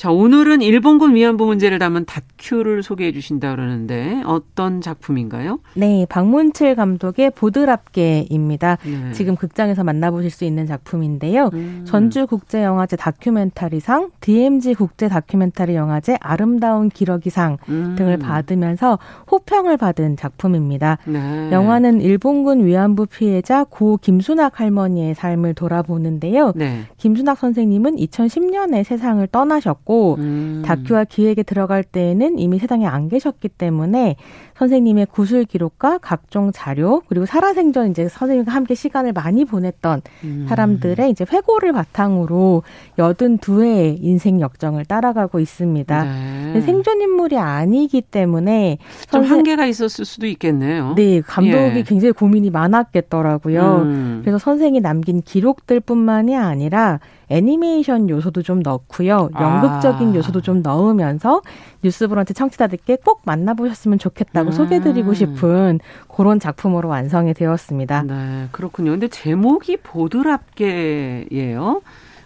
[0.00, 5.60] 자, 오늘은 일본군 위안부 문제를 담은 다큐를 소개해 주신다 그러는데 어떤 작품인가요?
[5.74, 8.78] 네, 박문칠 감독의 보드랍게입니다.
[8.82, 9.12] 네.
[9.12, 11.50] 지금 극장에서 만나보실 수 있는 작품인데요.
[11.52, 11.84] 음.
[11.86, 17.94] 전주국제영화제 다큐멘터리상, DMZ 국제 다큐멘터리 영화제 아름다운 기러기상 음.
[17.98, 18.98] 등을 받으면서
[19.30, 20.96] 호평을 받은 작품입니다.
[21.04, 21.50] 네.
[21.52, 26.54] 영화는 일본군 위안부 피해자 고 김순학 할머니의 삶을 돌아보는데요.
[26.56, 26.84] 네.
[26.96, 30.62] 김순학 선생님은 2010년에 세상을 떠나셨고 있었고 음.
[30.64, 34.16] 다큐와 기획에 들어갈 때에는 이미 세상에 안 계셨기 때문에
[34.60, 40.46] 선생님의 구술 기록과 각종 자료 그리고 살아생전 이제 선생님과 함께 시간을 많이 보냈던 음.
[40.50, 42.62] 사람들의 이제 회고를 바탕으로
[42.98, 46.04] 여든 두 해의 인생 역정을 따라가고 있습니다.
[46.04, 46.60] 네.
[46.60, 48.76] 생존 인물이 아니기 때문에
[49.10, 49.38] 좀 선생...
[49.38, 50.92] 한계가 있었을 수도 있겠네요.
[50.94, 51.82] 네, 감독이 예.
[51.82, 53.76] 굉장히 고민이 많았겠더라고요.
[53.82, 54.20] 음.
[54.22, 59.30] 그래서 선생이 남긴 기록들뿐만이 아니라 애니메이션 요소도 좀 넣고요.
[59.40, 60.14] 연극적인 아.
[60.16, 61.40] 요소도 좀 넣으면서
[61.82, 64.52] 뉴스브런치 청취자들께 꼭 만나보셨으면 좋겠다고 음.
[64.52, 68.02] 소개드리고 싶은 그런 작품으로 완성이 되었습니다.
[68.02, 68.92] 네, 그렇군요.
[68.92, 71.82] 근데 제목이 보드랍게예요.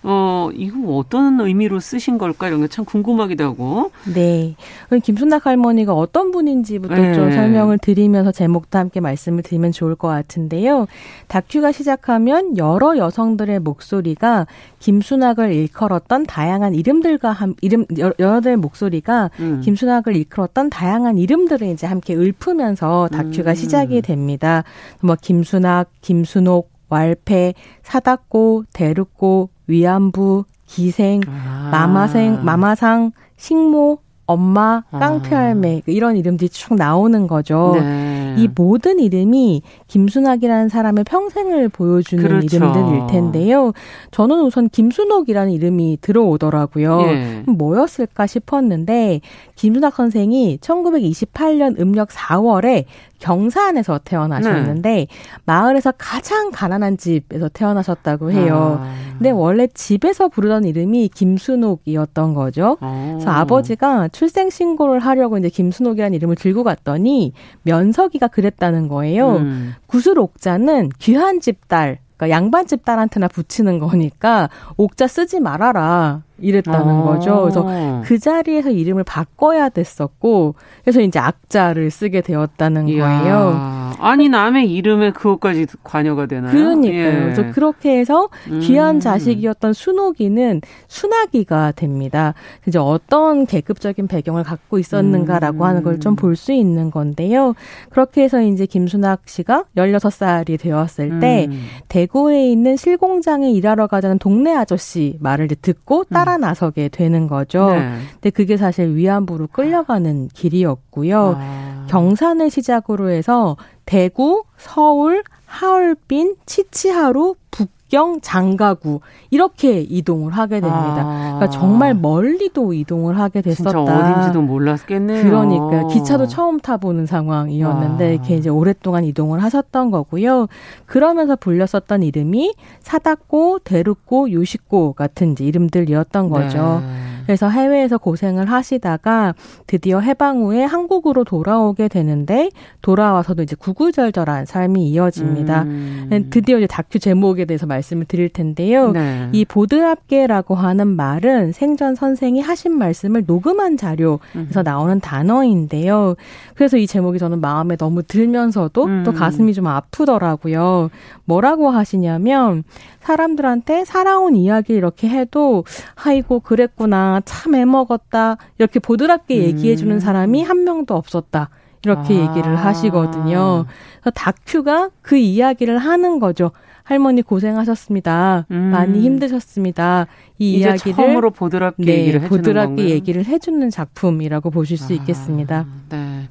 [0.07, 2.49] 어, 이거 어떤 의미로 쓰신 걸까?
[2.49, 3.91] 이런 게 참 궁금하기도 하고.
[4.13, 4.57] 네.
[5.03, 7.15] 김순낙 할머니가 어떤 분인지부터 네.
[7.15, 10.87] 좀 설명을 드리면서 제목도 함께 말씀을 드리면 좋을 것 같은데요.
[11.29, 14.47] 다큐가 시작하면 여러 여성들의 목소리가
[14.81, 17.87] 김순낙을 일컬었던 다양한 이름들과 함, 이름,
[18.19, 19.61] 여러들 목소리가 음.
[19.63, 23.55] 김순낙을 일컬었던 다양한 이름들을 이제 함께 읊으면서 다큐가 음.
[23.55, 24.65] 시작이 됩니다.
[25.01, 31.69] 뭐, 김순낙, 김순옥, 왈패, 사닥고, 대륙고, 위안부, 기생, 아.
[31.71, 34.99] 마마생, 마마상, 식모, 엄마, 아.
[34.99, 35.81] 깡패할매 아.
[35.87, 37.73] 이런 이름들이 쭉 나오는 거죠.
[37.77, 38.35] 네.
[38.39, 42.57] 이 모든 이름이 김순학이라는 사람의 평생을 보여주는 그렇죠.
[42.57, 43.73] 이름들일 텐데요.
[44.11, 47.03] 저는 우선 김순옥이라는 이름이 들어오더라고요.
[47.03, 47.43] 예.
[47.47, 49.21] 뭐였을까 싶었는데
[49.55, 52.85] 김순학 선생이 1928년 음력 4월에
[53.25, 55.07] 경산에서 태어나셨는데 네.
[55.47, 58.81] 마을에서 가장 가난한 집에서 태어나셨다고 해요.
[58.83, 58.95] 아.
[59.13, 62.77] 근데 원래 집에서 부르던 이름이 김순옥이었던 거죠.
[62.81, 63.13] 아.
[63.15, 67.33] 그래서 아버지가 출생 신고를 하려고 이제 김순옥이라는 이름을 들고 갔더니
[67.63, 69.37] 면석이가 그랬다는 거예요.
[69.37, 69.75] 음.
[69.87, 76.23] 구슬옥자는 귀한 집 딸, 그러니까 양반집 딸한테나 붙이는 거니까 옥자 쓰지 말아라.
[76.39, 77.03] 이랬다는 아.
[77.05, 77.41] 거죠.
[77.43, 83.21] 그래서 그 자리에서 이름을 바꿔야 됐었고, 그래서 이제 악자를 쓰게 되었다는 이야.
[83.21, 83.85] 거예요.
[84.01, 86.51] 아니 남의 이름에 그것까지 관여가 되나요?
[86.51, 86.99] 그러니까요.
[86.99, 87.13] 예.
[87.23, 88.29] 그래서 그렇게 해서
[88.61, 89.01] 귀한 음.
[89.01, 92.35] 자식이었던 순옥이는 순하기가 됩니다.
[92.67, 95.63] 이제 어떤 계급적인 배경을 갖고 있었는가라고 음.
[95.63, 97.55] 하는 걸 좀 볼 수 있는 건데요.
[97.91, 101.67] 그렇게 해서 이제 김순학 씨가 16살이 되었을 때 음.
[101.89, 107.71] 대구에 있는 실공장에 일하러 가자는 동네 아저씨 말을 듣고 따라 나서게 되는 거죠.
[107.71, 107.99] 네.
[108.15, 111.37] 근데 그게 사실 위안부로 끌려가는 길이었고요.
[111.39, 111.87] 아.
[111.89, 118.99] 경산을 시작으로 해서 대구, 서울, 하얼빈, 치치하루, 북 경, 장가구
[119.31, 121.05] 이렇게 이동을 하게 됩니다.
[121.07, 121.35] 아.
[121.37, 123.71] 그러니까 정말 멀리도 이동을 하게 됐었다.
[123.71, 125.23] 진짜 어딘지도 몰랐겠네요.
[125.23, 128.09] 그러니까 기차도 처음 타보는 상황이었는데 아.
[128.09, 130.49] 이렇게 이제 오랫동안 이동을 하셨던 거고요.
[130.87, 136.83] 그러면서 불렸었던 이름이 사다꼬, 대르꼬, 요시꼬 같은 이름들이었던 거죠.
[136.85, 137.14] 네.
[137.27, 139.35] 그래서 해외에서 고생을 하시다가
[139.67, 142.51] 드디어 해방 후에 한국으로 돌아오게 되는데
[142.83, 145.63] 돌아와서도 이제 구구절절한 삶이 이어집니다.
[145.63, 146.27] 음.
[146.31, 148.93] 드디어 이제 다큐 제목에 대해서 말씀을 드릴 텐데요.
[148.93, 149.29] 네.
[149.33, 154.63] 이 보드랍게라고 하는 말은 생전 선생이 하신 말씀을 녹음한 자료에서 음.
[154.65, 156.15] 나오는 단어인데요.
[156.55, 159.03] 그래서 이 제목이 저는 마음에 너무 들면서도 음.
[159.05, 160.91] 또 가슴이 좀 아프더라고요.
[161.25, 162.65] 뭐라고 하시냐면
[163.01, 165.65] 사람들한테 살아온 이야기 이렇게 해도
[165.95, 170.01] 아이고 그랬구나 참 애먹었다 이렇게 보드랍게 얘기해 주는 음.
[170.01, 171.51] 사람이 한 명도 없었다.
[171.85, 172.29] 이렇게 아.
[172.29, 173.67] 얘기를 하시거든요.
[174.01, 176.51] 그래서 다큐가 그 이야기를 하는 거죠.
[176.83, 178.47] 할머니 고생하셨습니다.
[178.51, 178.57] 음.
[178.57, 180.07] 많이 힘드셨습니다.
[180.39, 182.89] 이 이야기를 처음으로 보드랍게 네, 얘기를 해주는 보드랍게 건가요?
[182.89, 184.97] 얘기를 해주는 작품이라고 보실 수 아.
[184.97, 185.67] 있겠습니다.
[185.89, 186.29] 네.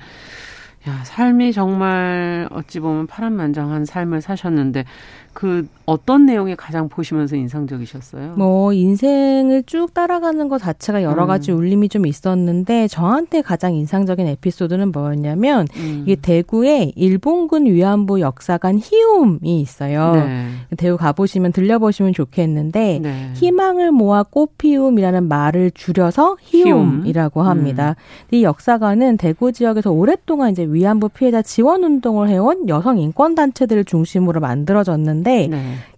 [0.87, 4.83] 야, 삶이 정말 어찌 보면 파란만장한 삶을 사셨는데
[5.33, 8.35] 그 어떤 내용이 가장 보시면서 인상적이셨어요?
[8.37, 11.57] 뭐 인생을 쭉 따라가는 것 자체가 여러 가지 음.
[11.57, 16.03] 울림이 좀 있었는데 저한테 가장 인상적인 에피소드는 뭐였냐면 음.
[16.05, 20.15] 이게 대구에 일본군 위안부 역사관 희움이 있어요.
[20.15, 20.47] 네.
[20.77, 23.31] 대구 가보시면 들려보시면 좋겠는데 네.
[23.35, 27.49] 희망을 모아 꽃피움이라는 말을 줄여서 희움이라고 희움.
[27.49, 27.95] 합니다.
[28.31, 28.35] 음.
[28.35, 34.39] 이 역사관은 대구 지역에서 오랫동안 이제 위안부 피해자 지원 운동을 해온 여성 인권 단체들을 중심으로
[34.39, 35.47] 만들어졌는데 네.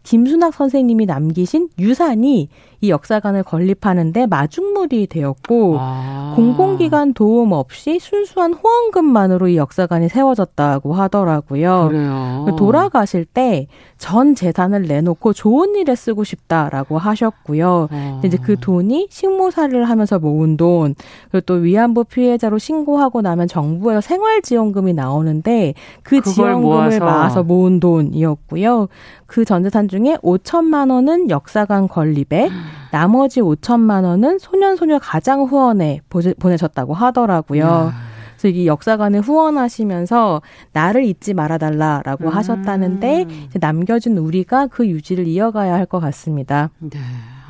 [0.05, 2.47] 김순학 선생님이 남기신 유산이
[2.81, 6.33] 이 역사관을 건립하는데 마중물이 되었고 아.
[6.35, 11.87] 공공기관 도움 없이 순수한 후원금만으로 이 역사관이 세워졌다고 하더라고요.
[11.89, 12.45] 그래요.
[12.57, 17.87] 돌아가실 때 전 재산을 내놓고 좋은 일에 쓰고 싶다라고 하셨고요.
[17.91, 18.21] 아.
[18.25, 20.95] 이제 그 돈이 식모사를 하면서 모은 돈,
[21.31, 26.99] 그리고 또 위안부 피해자로 신고하고 나면 정부에서 생활지원금이 나오는데 그 지원금을 모아서.
[26.99, 28.89] 모아서 모은 돈이었고요.
[29.27, 32.49] 그 전 재산 중에 5천만 원은 역사관 건립에
[32.91, 36.01] 나머지 5천만 원은 소년소녀 가장 후원에
[36.39, 37.63] 보내셨다고 하더라고요.
[37.63, 37.93] 야.
[38.37, 40.41] 그래서 이 역사관을 후원하시면서
[40.73, 42.29] 나를 잊지 말아달라라고 음.
[42.29, 43.27] 하셨다는데
[43.59, 46.69] 남겨진 우리가 그 유지를 이어가야 할 것 같습니다.
[46.79, 46.99] 네.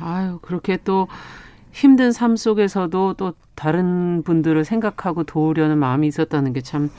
[0.00, 1.08] 아유 그렇게 또
[1.72, 6.90] 힘든 삶 속에서도 또 다른 분들을 생각하고 도우려는 마음이 있었다는 게참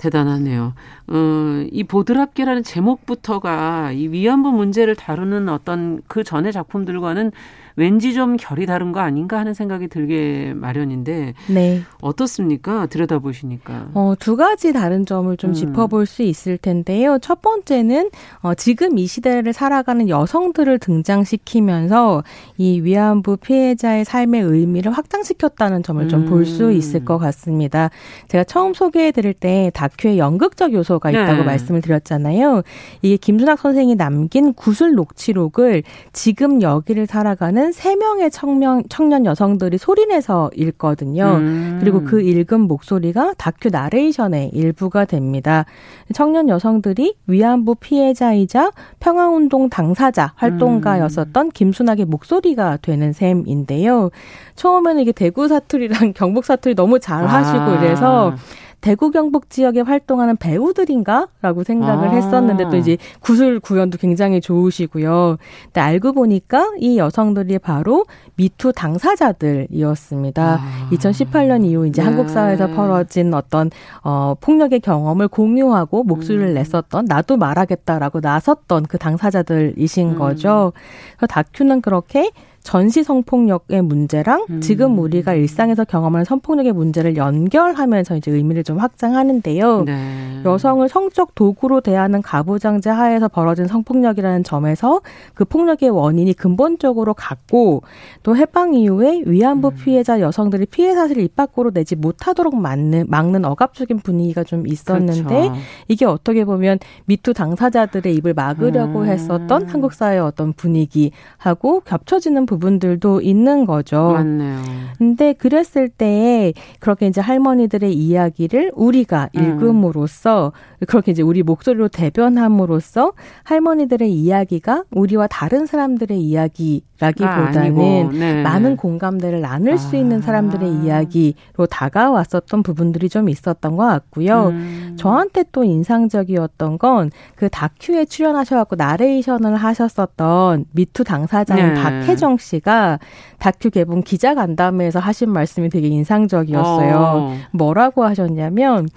[0.00, 0.72] 대단하네요.
[1.08, 7.32] 어, 이 보드랍게라는 제목부터가 이 위안부 문제를 다루는 어떤 그 전의 작품들과는
[7.80, 11.80] 왠지 좀 결이 다른 거 아닌가 하는 생각이 들게 마련인데 네.
[12.02, 12.84] 어떻습니까?
[12.84, 13.88] 들여다보시니까.
[13.94, 15.54] 어, 두 가지 다른 점을 좀 음.
[15.54, 17.18] 짚어볼 수 있을 텐데요.
[17.22, 18.10] 첫 번째는
[18.42, 22.22] 어, 지금 이 시대를 살아가는 여성들을 등장시키면서
[22.58, 26.72] 이 위안부 피해자의 삶의 의미를 확장시켰다는 점을 좀 볼수 음.
[26.72, 27.88] 있을 것 같습니다.
[28.28, 31.44] 제가 처음 소개해드릴 때 다큐의 연극적 요소가 있다고 네.
[31.44, 32.60] 말씀을 드렸잖아요.
[33.00, 39.78] 이게 김순학 선생이 남긴 구슬 녹취록을 지금 여기를 살아가는 있는 세 명의 청년, 청년 여성들이
[39.78, 41.36] 소리내서 읽거든요.
[41.38, 41.78] 음.
[41.80, 45.64] 그리고 그 읽은 목소리가 다큐 나레이션의 일부가 됩니다.
[46.12, 51.50] 청년 여성들이 위안부 피해자이자 평화운동 당사자 활동가였었던 음.
[51.52, 54.10] 김순학의 목소리가 되는 셈인데요.
[54.56, 57.78] 처음에는 이게 대구 사투리랑 경북 사투리 너무 잘 하시고 아.
[57.78, 58.34] 이래서
[58.80, 62.12] 대구 경북 지역에 활동하는 배우들인가라고 생각을 아.
[62.12, 65.36] 했었는데 또 이제 구슬 구연도 굉장히 좋으시고요.
[65.64, 68.06] 근데 알고 보니까 이 여성들이 바로
[68.36, 70.42] 미투 당사자들이었습니다.
[70.42, 70.88] 아.
[70.92, 72.06] 2018년 이후 이제 네.
[72.06, 73.70] 한국 사회에서 벌어진 어떤
[74.02, 76.54] 어 폭력의 경험을 공유하고 목소리를 음.
[76.54, 80.18] 냈었던 나도 말하겠다라고 나섰던 그 당사자들이신 음.
[80.18, 80.72] 거죠.
[81.16, 82.30] 그래서 다큐는 그렇게
[82.62, 84.60] 전시 성폭력의 문제랑 음.
[84.60, 89.84] 지금 우리가 일상에서 경험하는 성폭력의 문제를 연결하면서 이제 의미를 좀 확장하는데요.
[89.84, 90.42] 네.
[90.44, 95.00] 여성을 성적 도구로 대하는 가부장제 하에서 벌어진 성폭력이라는 점에서
[95.34, 97.82] 그 폭력의 원인이 근본적으로 같고
[98.22, 99.74] 또 해방 이후에 위안부 음.
[99.82, 105.54] 피해자 여성들이 피해 사실을 입 밖으로 내지 못하도록 막는 막는 억압적인 분위기가 좀 있었는데 그렇죠.
[105.88, 109.06] 이게 어떻게 보면 미투 당사자들의 입을 막으려고 음.
[109.06, 114.12] 했었던 한국 사회의 어떤 분위기하고 겹쳐지는 부분들도 있는 거죠.
[114.12, 114.58] 맞네요.
[114.98, 119.42] 근데 그랬을 때 그렇게 이제 할머니들의 이야기를 우리가 음.
[119.42, 120.52] 읽음으로써
[120.86, 123.12] 그렇게 이제 우리 목소리로 대변함으로써
[123.44, 128.42] 할머니들의 이야기가 우리와 다른 사람들의 이야기라기보다는 아, 네.
[128.42, 129.76] 많은 공감대를 나눌 아.
[129.76, 134.48] 수 있는 사람들의 이야기로 다가왔었던 부분들이 좀 있었던 것 같고요.
[134.48, 134.96] 음.
[134.98, 141.82] 저한테 또 인상적이었던 건 그 다큐에 출연하셔갖고 나레이션을 하셨었던 미투 당사자인 네.
[141.82, 142.98] 박혜정 씨가
[143.38, 146.96] 다큐 개봉 기자 간담회에서 하신 말씀이 되게 인상적이었어요.
[146.96, 147.36] 어.
[147.52, 148.88] 뭐라고 하셨냐면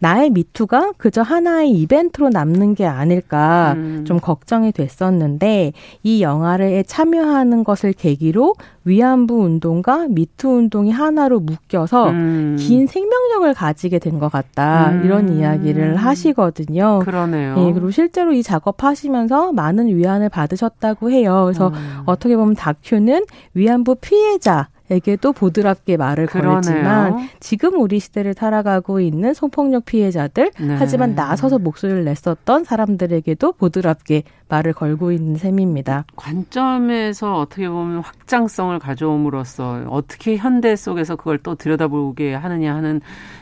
[0.00, 4.04] 나의 미투가 그저 하나의 이벤트로 남는 게 아닐까 음.
[4.06, 5.72] 좀 걱정이 됐었는데
[6.02, 12.56] 이 영화를 참여하는 것을 계기로 위안부 운동과 미투 운동이 하나로 묶여서 음.
[12.58, 15.02] 긴 생명력을 가지게 된 것 같다 음.
[15.04, 17.00] 이런 이야기를 하시거든요.
[17.04, 17.54] 그러네요.
[17.58, 21.42] 예, 그리고 실제로 이 작업하시면서 많은 위안을 받으셨다고 해요.
[21.44, 22.02] 그래서 음.
[22.06, 23.24] 어떻게 보면 다큐는
[23.54, 26.52] 위안부 피해자 에게도 보드랍게 말을 그러네요.
[26.60, 30.76] 걸지만 지금 우리 시대를 살아가고 있는 성폭력 피해자들 네.
[30.78, 36.06] 하지만 나서서 목소리를 냈었던 사람들에게도 보드랍게 말을 걸고 있는 셈입니다.
[36.16, 43.00] 관점에서 어떻게 보면 확장성을 가져옴으로써 어떻게 현대 속에서 그걸 또 들여다보게 하느냐 하는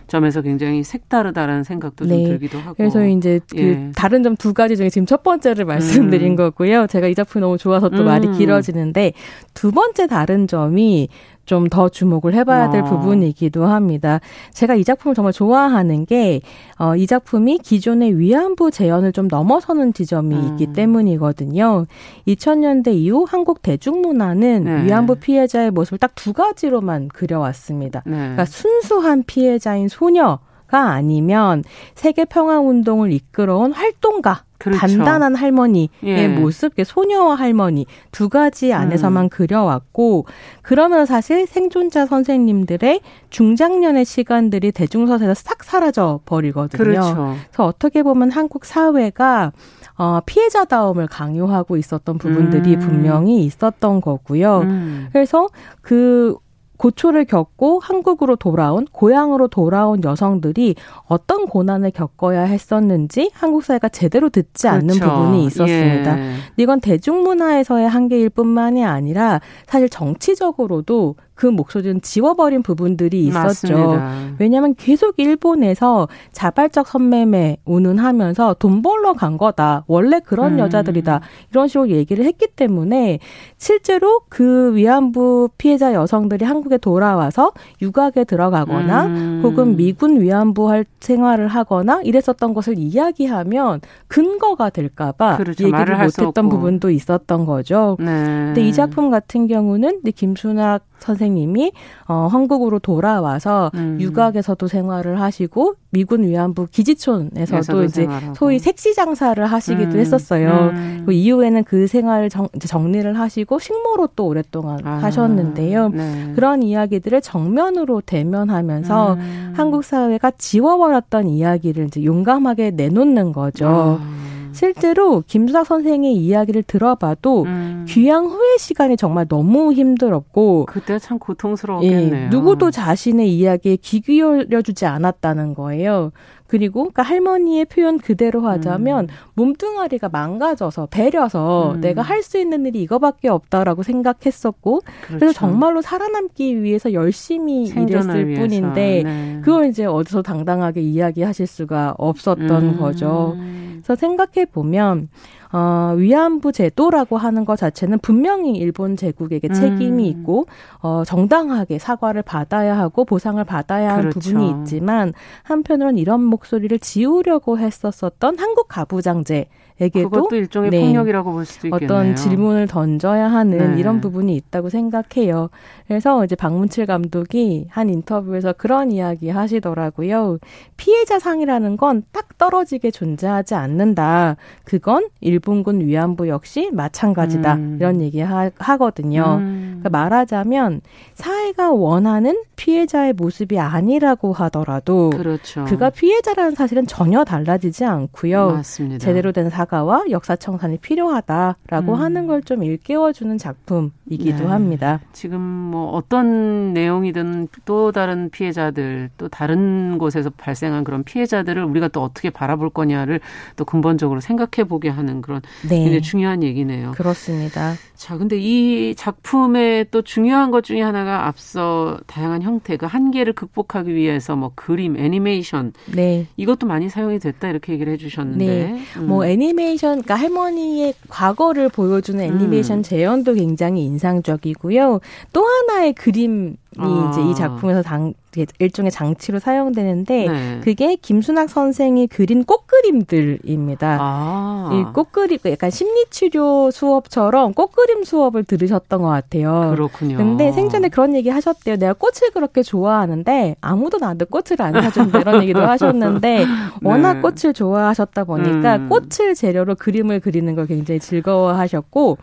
[0.09, 2.16] 점에서 굉장히 색다르다라는 생각도 네.
[2.16, 2.74] 좀 들기도 하고.
[2.74, 3.92] 그래서 이제 그 예.
[3.94, 6.36] 다른 점 두 가지 중에 지금 첫 번째를 말씀드린 음.
[6.36, 6.86] 거고요.
[6.88, 8.05] 제가 이 작품이 너무 좋아서 또 음.
[8.05, 9.12] 말이 길어지는데
[9.55, 11.09] 두 번째 다른 점이
[11.47, 12.84] 좀 더 주목을 해봐야 될 아.
[12.84, 14.20] 부분이기도 합니다.
[14.53, 16.40] 제가 이 작품을 정말 좋아하는 게,
[16.78, 20.49] 어, 이 작품이 기존의 위안부 재현을 좀 넘어서는 지점이 음.
[20.51, 21.86] 있기 때문이거든요.
[22.26, 24.84] 2000년대 이후 한국 대중문화는 네.
[24.84, 28.03] 위안부 피해자의 모습을 딱 두 가지로만 그려왔습니다.
[28.05, 28.16] 네.
[28.16, 31.62] 그러니까 순수한 피해자인 소녀, 가 아니면
[31.95, 34.81] 세계 평화 운동을 이끌어온 활동가 그렇죠.
[34.81, 36.29] 단단한 할머니의 예.
[36.29, 39.29] 모습, 소녀와 할머니 두 가지 안에서만 음.
[39.29, 40.27] 그려왔고
[40.62, 43.01] 그러면 사실 생존자 선생님들의
[43.31, 46.83] 중장년의 시간들이 대중서에서 싹 사라져 버리거든요.
[46.83, 47.37] 그렇죠.
[47.45, 49.53] 그래서 어떻게 보면 한국 사회가
[49.99, 52.81] 어, 피해자다움을 강요하고 있었던 부분들이 음.
[52.81, 54.61] 분명히 있었던 거고요.
[54.61, 55.09] 음.
[55.12, 55.49] 그래서
[55.81, 56.37] 그
[56.77, 60.74] 고초를 겪고 한국으로 돌아온 고향으로 돌아온 여성들이
[61.07, 65.14] 어떤 고난을 겪어야 했었는지 한국 사회가 제대로 듣지 않는 그렇죠.
[65.14, 66.18] 부분이 있었습니다.
[66.18, 66.35] 예.
[66.57, 73.43] 이건 대중문화에서의 한계일 뿐만이 아니라 사실 정치적으로도 그 목소리는 지워버린 부분들이 있었죠.
[73.43, 74.16] 맞습니다.
[74.39, 79.84] 왜냐하면 계속 일본에서 자발적 선매매 운운하면서 돈 벌러 간 거다.
[79.87, 80.59] 원래 그런 음.
[80.61, 81.20] 여자들이다.
[81.51, 83.18] 이런 식으로 얘기를 했기 때문에
[83.59, 89.41] 실제로 그 위안부 피해자 여성들이 한국에 돌아와서 유학에 들어가거나 음.
[89.45, 95.64] 혹은 미군 위안부 할 생활을 하거나 이랬었던 것을 이야기하면 근거가 될까봐 그렇죠.
[95.64, 97.99] 얘기를 못했던 부분도 있었던 거죠.
[98.01, 98.07] 네.
[98.07, 101.72] 근데 이 작품 같은 경우는 김순학 선생님이
[102.09, 103.99] 어 한국으로 돌아와서 음.
[104.01, 108.34] 유학에서도 생활을 하시고 미군 위안부 기지촌에서도 이제 생활하고.
[108.34, 109.99] 소위 색시 장사를 하시기도 음.
[109.99, 110.70] 했었어요.
[110.72, 111.03] 음.
[111.07, 114.99] 그 이후에는 그 생활을 정, 정리를 하시고 식모로 또 오랫동안 아.
[115.03, 115.88] 하셨는데요.
[115.88, 116.32] 네.
[116.34, 119.53] 그런 이야기들을 정면으로 대면하면서 음.
[119.57, 123.99] 한국 사회가 지워버렸던 이야기를 이제 용감하게 내놓는 거죠.
[124.01, 124.26] 아.
[124.57, 127.84] 실제로 김수학 선생의 이야기를 들어봐도 음.
[127.88, 132.24] 귀향 후의 시간이 정말 너무 힘들었고 그때 참 고통스러웠겠네요.
[132.24, 136.11] 예, 누구도 자신의 이야기에 귀 기울여주지 않았다는 거예요.
[136.48, 139.14] 그리고 그러니까 할머니의 표현 그대로 하자면 음.
[139.34, 141.80] 몸뚱아리가 망가져서 배려서 음.
[141.80, 145.18] 내가 할 수 있는 일이 이거밖에 없다라고 생각했었고 그렇죠.
[145.18, 148.42] 그래서 정말로 살아남기 위해서 열심히 일했을 위해서.
[148.42, 149.40] 뿐인데 네.
[149.44, 152.78] 그걸 이제 어디서 당당하게 이야기하실 수가 없었던 음.
[152.78, 153.36] 거죠.
[153.83, 155.09] 그래서 생각해 보면
[155.57, 160.20] 어, 위안부 제도라고 하는 것 자체는 분명히 일본 제국에게 책임이 음.
[160.20, 160.46] 있고
[160.82, 164.20] 어, 정당하게 사과를 받아야 하고 보상을 받아야 할 그렇죠.
[164.20, 169.46] 부분이 있지만 한편으로는 이런 목소리를 지우려고 했었었던 한국 가부장제
[169.78, 171.84] 에게도 그것도 일종의 네, 폭력이라고 볼 수도 있겠네요.
[171.84, 173.78] 어떤 질문을 던져야 하는 네.
[173.80, 175.50] 이런 부분이 있다고 생각해요.
[175.86, 180.38] 그래서 이제 박문칠 감독이 한 인터뷰에서 그런 이야기 하시더라고요.
[180.76, 184.36] 피해자 상이라는 건 딱 떨어지게 존재하지 않는다.
[184.64, 187.55] 그건 일본 군 위안부 역시 마찬가지다.
[187.55, 187.76] 음.
[187.80, 189.80] 이런 얘기 하, 거든요 음.
[189.80, 190.80] 그러니까 말하자면
[191.14, 195.64] 사회가 원하는 피해자의 모습이 아니라고 하더라도 그렇죠.
[195.66, 198.53] 그가 피해자라는 사실은 전혀 달라지지 않고요.
[198.53, 198.99] 맞습니다.
[198.99, 202.01] 제대로 된 사과와 역사 청산이 필요하다라고 음.
[202.01, 204.47] 하는 걸 좀 일깨워주는 작품이기도 네.
[204.47, 205.01] 합니다.
[205.12, 212.03] 지금 뭐 어떤 내용이든 또 다른 피해자들 또 다른 곳에서 발생한 그런 피해자들을 우리가 또
[212.03, 213.20] 어떻게 바라볼 거냐를
[213.57, 215.36] 또 근본적으로 생각해 보게 하는 그런
[215.68, 215.78] 네.
[215.78, 216.93] 굉장히 중요한 얘기네요.
[216.93, 217.74] 그렇습니다.
[217.95, 223.95] 자, 근데 이 작품의 또 중요한 것 중에 하나가 앞서 다양한 형태, 그 한계를 극복하기
[223.95, 226.26] 위해서 뭐 그림, 애니메이션, 네.
[226.37, 228.82] 이것도 많이 사용이 됐다 이렇게 얘기를 해주셨는데, 네.
[228.99, 229.07] 음.
[229.07, 232.82] 뭐 애니메이션, 그러니까 할머니의 과거를 보여주는 애니메이션 음.
[232.82, 235.01] 재현도 굉장히 인상적이고요.
[235.32, 237.11] 또 하나의 그림이 아.
[237.11, 238.12] 이제 이 작품에서 당,
[238.59, 240.61] 일종의 장치로 사용되는데 네.
[240.62, 243.99] 그게 김순학 선생이 그린 꽃그림들입니다.
[244.01, 244.70] 아.
[244.72, 249.72] 이 꽃그림 약간 심리치료 수업처럼 꽃그림 수업을 들으셨던 것 같아요.
[249.74, 250.16] 그렇군요.
[250.16, 251.76] 근데 생전에 그런 얘기 하셨대요.
[251.76, 256.47] 내가 꽃을 그렇게 좋아하는데 아무도 나한테 꽃을 안 사준다 이런 얘기도 하셨는데
[256.82, 257.20] 워낙 네.
[257.20, 258.89] 꽃을 좋아하셨다 보니까 음.
[258.89, 262.18] 꽃을 재료로 그림을 그리는 걸 굉장히 즐거워하셨고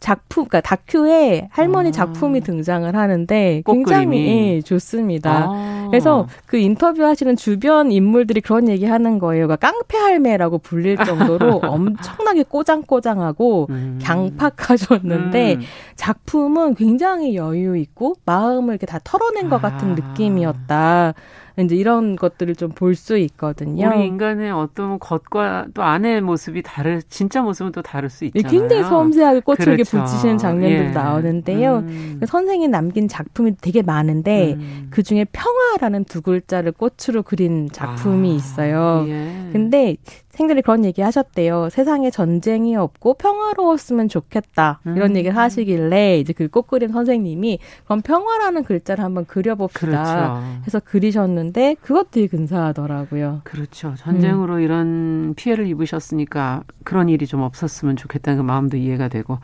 [0.00, 1.92] 작품, 그러니까 다큐에 할머니 아.
[1.92, 5.46] 작품이 등장을 하는데 굉장히 예, 좋습니다.
[5.48, 5.88] 아.
[5.90, 9.46] 그래서 그 인터뷰 하시는 주변 인물들이 그런 얘기 하는 거예요.
[9.46, 13.98] 그러니까 깡패 할매라고 불릴 정도로 엄청나게 꼬장꼬장하고 음.
[14.02, 15.60] 강팍하셨는데 음.
[15.96, 19.94] 작품은 굉장히 여유 있고 마음을 이렇게 다 털어낸 것 같은 아.
[19.94, 21.14] 느낌이었다.
[21.60, 23.88] 이제 이런 것들을 좀 볼 수 있거든요.
[23.88, 28.50] 우리 인간의 어떤 겉과 또 안의 모습이 다를 진짜 모습은 또 다를 수 있잖아요.
[28.50, 29.72] 굉장히 섬세하게 꽃을 그렇죠.
[29.72, 30.92] 이렇게 붙이시는 장면들도 예.
[30.92, 31.76] 나오는데요.
[31.78, 32.20] 음.
[32.26, 34.86] 선생이 남긴 작품이 되게 많은데 음.
[34.90, 38.34] 그 중에 평화라는 두 글자를 꽃으로 그린 작품이 아.
[38.34, 39.04] 있어요.
[39.08, 39.48] 예.
[39.52, 39.96] 근데
[40.30, 41.68] 생들이 그런 얘기 하셨대요.
[41.70, 44.80] 세상에 전쟁이 없고 평화로웠으면 좋겠다.
[44.84, 45.16] 이런 음.
[45.16, 49.86] 얘기를 하시길래 이제 그 꽃그림 선생님이 그럼 평화라는 글자를 한번 그려봅시다.
[49.86, 50.62] 그렇죠.
[50.66, 53.40] 해서 그리셨는데 그것 되게 근사하더라고요.
[53.44, 53.94] 그렇죠.
[53.96, 54.60] 전쟁으로 음.
[54.60, 59.38] 이런 피해를 입으셨으니까 그런 일이 좀 없었으면 좋겠다는 그 마음도 이해가 되고.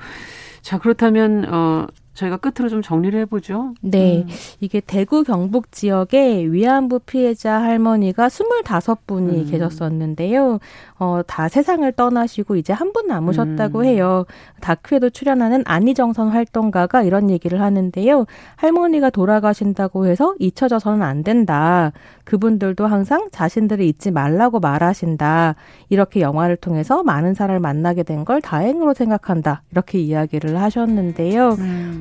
[0.62, 1.86] 자, 그렇다면, 어,
[2.16, 3.74] 저희가 끝으로 좀 정리를 해보죠.
[3.82, 4.24] 네.
[4.26, 4.28] 음.
[4.60, 9.46] 이게 대구 경북 지역에 위안부 피해자 할머니가 25분이 음.
[9.50, 10.58] 계셨었는데요.
[10.98, 13.84] 어, 다 세상을 떠나시고 이제 한 분 남으셨다고 음.
[13.84, 14.24] 해요.
[14.60, 18.24] 다큐에도 출연하는 안희정선 활동가가 이런 얘기를 하는데요.
[18.56, 21.92] 할머니가 돌아가신다고 해서 잊혀져서는 안 된다.
[22.24, 25.56] 그분들도 항상 자신들을 잊지 말라고 말하신다.
[25.90, 29.62] 이렇게 영화를 통해서 많은 사람을 만나게 된 걸 다행으로 생각한다.
[29.70, 31.56] 이렇게 이야기를 하셨는데요.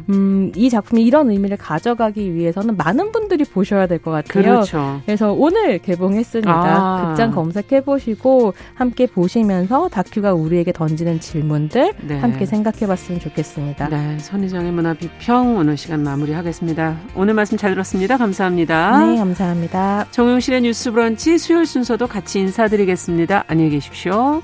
[0.09, 0.15] 음.
[0.35, 4.43] 음, 이 작품이 이런 의미를 가져가기 위해서는 많은 분들이 보셔야 될 것 같아요.
[4.43, 5.01] 그렇죠.
[5.05, 6.51] 그래서 오늘 개봉했습니다.
[6.51, 7.07] 아.
[7.07, 12.19] 극장 검색해 보시고 함께 보시면서 다큐가 우리에게 던지는 질문들 네.
[12.19, 13.87] 함께 생각해 봤으면 좋겠습니다.
[13.89, 16.97] 네, 선희정의 문화 비평 오늘 시간 마무리하겠습니다.
[17.15, 18.17] 오늘 말씀 잘 들었습니다.
[18.17, 19.05] 감사합니다.
[19.05, 20.05] 네, 감사합니다.
[20.11, 23.45] 정용실의 뉴스 브런치 수요일 순서도 같이 인사드리겠습니다.
[23.47, 24.41] 안녕히 계십시오.